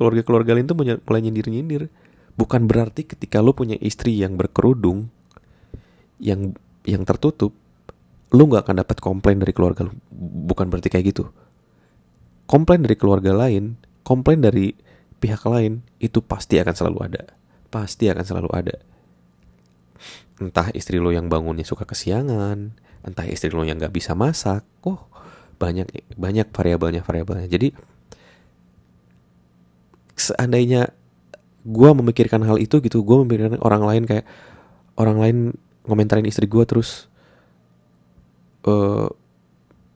Keluarga-keluarga 0.00 0.56
lain 0.56 0.64
tuh 0.64 0.80
mulai 0.80 1.20
nyindir-nyindir. 1.20 1.92
Bukan 2.34 2.66
berarti 2.66 3.04
ketika 3.04 3.44
lo 3.44 3.52
punya 3.52 3.76
istri 3.78 4.18
yang 4.18 4.40
berkerudung 4.40 5.12
yang 6.18 6.56
yang 6.88 7.04
tertutup 7.04 7.52
lu 8.34 8.50
nggak 8.50 8.66
akan 8.66 8.82
dapat 8.82 8.98
komplain 8.98 9.38
dari 9.38 9.52
keluarga 9.52 9.86
lu. 9.86 9.92
Bukan 10.48 10.72
berarti 10.72 10.88
kayak 10.88 11.14
gitu. 11.14 11.30
Komplain 12.48 12.82
dari 12.82 12.96
keluarga 12.96 13.36
lain 13.36 13.76
komplain 14.02 14.42
dari 14.42 14.74
pihak 15.20 15.44
lain 15.46 15.84
itu 16.00 16.24
pasti 16.24 16.58
akan 16.58 16.74
selalu 16.74 16.98
ada. 17.12 17.22
Pasti 17.68 18.10
akan 18.10 18.24
selalu 18.24 18.50
ada 18.50 18.74
entah 20.42 20.70
istri 20.74 20.98
lo 20.98 21.14
yang 21.14 21.30
bangunnya 21.30 21.62
suka 21.62 21.86
kesiangan 21.86 22.74
entah 23.04 23.26
istri 23.28 23.52
lo 23.52 23.62
yang 23.62 23.78
nggak 23.78 23.94
bisa 23.94 24.16
masak. 24.16 24.64
Oh 24.82 25.10
banyak 25.54 25.86
banyak 26.18 26.50
variabelnya 26.50 27.06
variabelnya 27.06 27.46
jadi 27.46 27.70
seandainya 30.18 30.90
gue 31.64 31.90
memikirkan 31.96 32.42
hal 32.44 32.60
itu 32.60 32.82
gitu 32.82 33.00
gue 33.00 33.16
memikirkan 33.24 33.62
orang 33.62 33.82
lain 33.86 34.02
kayak 34.04 34.26
orang 35.00 35.16
lain 35.18 35.36
ngomentarin 35.88 36.26
istri 36.28 36.44
gue 36.44 36.64
terus 36.68 37.08
uh, 38.68 39.08
eh, 39.08 39.08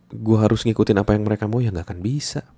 gue 0.09 0.39
harus 0.41 0.65
ngikutin 0.65 0.99
apa 1.01 1.13
yang 1.13 1.25
mereka 1.29 1.45
mau 1.45 1.61
ya 1.61 1.69
nggak 1.69 1.85
akan 1.85 2.01
bisa. 2.01 2.49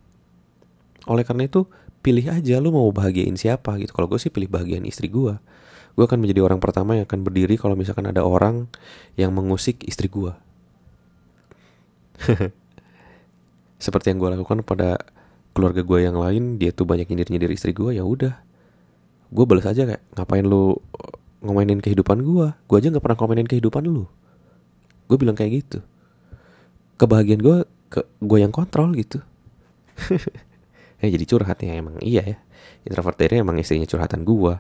Oleh 1.11 1.27
karena 1.27 1.51
itu 1.51 1.67
pilih 2.01 2.31
aja 2.31 2.63
lu 2.63 2.71
mau 2.71 2.87
bahagiain 2.95 3.35
siapa 3.35 3.75
gitu. 3.83 3.91
Kalau 3.91 4.07
gue 4.07 4.23
sih 4.23 4.31
pilih 4.31 4.47
bahagian 4.47 4.87
istri 4.87 5.11
gue 5.11 5.35
gue 5.95 6.05
akan 6.07 6.19
menjadi 6.23 6.41
orang 6.45 6.61
pertama 6.63 6.95
yang 6.99 7.05
akan 7.07 7.21
berdiri 7.27 7.59
kalau 7.59 7.75
misalkan 7.75 8.07
ada 8.07 8.23
orang 8.23 8.71
yang 9.19 9.35
mengusik 9.35 9.83
istri 9.87 10.07
gue. 10.07 10.33
Seperti 13.85 14.13
yang 14.13 14.21
gue 14.21 14.29
lakukan 14.37 14.61
pada 14.63 15.01
keluarga 15.57 15.83
gue 15.83 15.99
yang 16.05 16.17
lain, 16.17 16.61
dia 16.61 16.71
tuh 16.71 16.87
banyak 16.87 17.09
nyindir-nyindir 17.09 17.51
istri 17.51 17.73
gue, 17.73 17.97
ya 17.97 18.05
udah. 18.05 18.39
Gue 19.31 19.45
balas 19.47 19.67
aja 19.67 19.87
kayak, 19.89 20.03
ngapain 20.15 20.45
lu 20.45 20.77
ngomainin 21.41 21.81
kehidupan 21.81 22.23
gue? 22.23 22.53
Gue 22.69 22.77
aja 22.77 22.93
gak 22.93 23.03
pernah 23.03 23.19
ngomainin 23.19 23.49
kehidupan 23.49 23.85
lu. 23.89 24.07
Gue 25.09 25.17
bilang 25.19 25.35
kayak 25.35 25.65
gitu. 25.65 25.79
Kebahagiaan 27.01 27.41
gue, 27.41 27.57
ke 27.91 28.01
gue 28.23 28.39
yang 28.39 28.55
kontrol 28.55 28.95
gitu. 28.95 29.19
ya 31.03 31.09
jadi 31.15 31.25
curhat 31.27 31.59
ya 31.65 31.75
emang 31.75 31.99
iya 32.05 32.23
ya. 32.23 32.39
Introvert 32.87 33.21
emang 33.33 33.57
istrinya 33.59 33.89
curhatan 33.89 34.23
gue. 34.23 34.55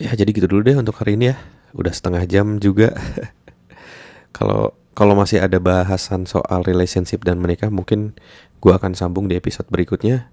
Ya 0.00 0.16
jadi 0.16 0.32
gitu 0.32 0.48
dulu 0.48 0.64
deh 0.64 0.76
untuk 0.80 0.96
hari 0.96 1.20
ini 1.20 1.30
ya. 1.30 1.36
Udah 1.76 1.92
setengah 1.92 2.24
jam 2.24 2.56
juga. 2.56 2.96
Kalau 4.36 4.72
kalau 4.96 5.12
masih 5.16 5.40
ada 5.40 5.56
bahasan 5.60 6.24
soal 6.24 6.64
relationship 6.64 7.24
dan 7.24 7.40
menikah 7.40 7.68
mungkin 7.68 8.16
gue 8.62 8.72
akan 8.72 8.92
sambung 8.96 9.28
di 9.28 9.36
episode 9.36 9.68
berikutnya. 9.68 10.32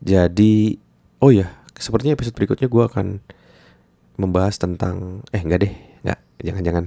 Jadi 0.00 0.78
oh 1.20 1.32
ya 1.32 1.48
sepertinya 1.76 2.16
episode 2.16 2.36
berikutnya 2.36 2.68
gue 2.68 2.84
akan 2.84 3.06
membahas 4.16 4.56
tentang 4.56 5.20
eh 5.32 5.40
enggak 5.40 5.68
deh 5.68 5.72
enggak 6.04 6.18
jangan-jangan 6.40 6.84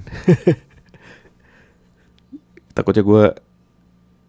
takutnya 2.76 3.02
gue 3.06 3.24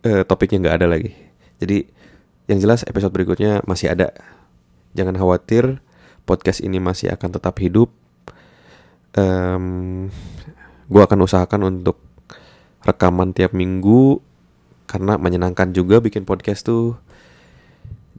eh, 0.06 0.24
topiknya 0.26 0.58
nggak 0.68 0.78
ada 0.82 0.88
lagi 0.90 1.12
jadi 1.58 1.86
yang 2.50 2.60
jelas 2.62 2.86
episode 2.86 3.14
berikutnya 3.14 3.66
masih 3.66 3.94
ada 3.94 4.14
jangan 4.94 5.18
khawatir 5.18 5.82
podcast 6.24 6.64
ini 6.64 6.78
masih 6.78 7.12
akan 7.14 7.30
tetap 7.38 7.58
hidup. 7.60 7.90
Um, 9.18 10.08
gue 10.88 11.02
akan 11.02 11.20
usahakan 11.24 11.68
untuk 11.68 12.00
rekaman 12.82 13.36
tiap 13.36 13.52
minggu 13.54 14.20
karena 14.90 15.16
menyenangkan 15.16 15.72
juga 15.72 16.04
bikin 16.04 16.28
podcast 16.28 16.68
tuh. 16.68 17.00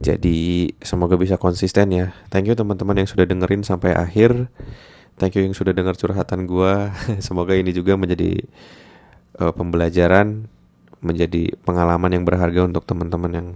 Jadi 0.01 0.73
semoga 0.81 1.15
bisa 1.15 1.37
konsisten 1.37 1.93
ya. 1.93 2.17
Thank 2.33 2.49
you 2.49 2.57
teman-teman 2.57 3.05
yang 3.05 3.09
sudah 3.09 3.29
dengerin 3.29 3.61
sampai 3.61 3.93
akhir. 3.93 4.49
Thank 5.21 5.37
you 5.37 5.45
yang 5.45 5.53
sudah 5.53 5.71
dengar 5.71 5.93
curhatan 5.93 6.49
gue. 6.49 6.73
semoga 7.27 7.53
ini 7.53 7.69
juga 7.69 7.93
menjadi 7.93 8.41
uh, 9.37 9.53
pembelajaran, 9.53 10.49
menjadi 10.99 11.53
pengalaman 11.61 12.09
yang 12.09 12.25
berharga 12.25 12.65
untuk 12.65 12.89
teman-teman 12.89 13.31
yang 13.31 13.47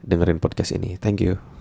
dengerin 0.00 0.40
podcast 0.40 0.72
ini. 0.72 0.96
Thank 0.96 1.20
you. 1.20 1.57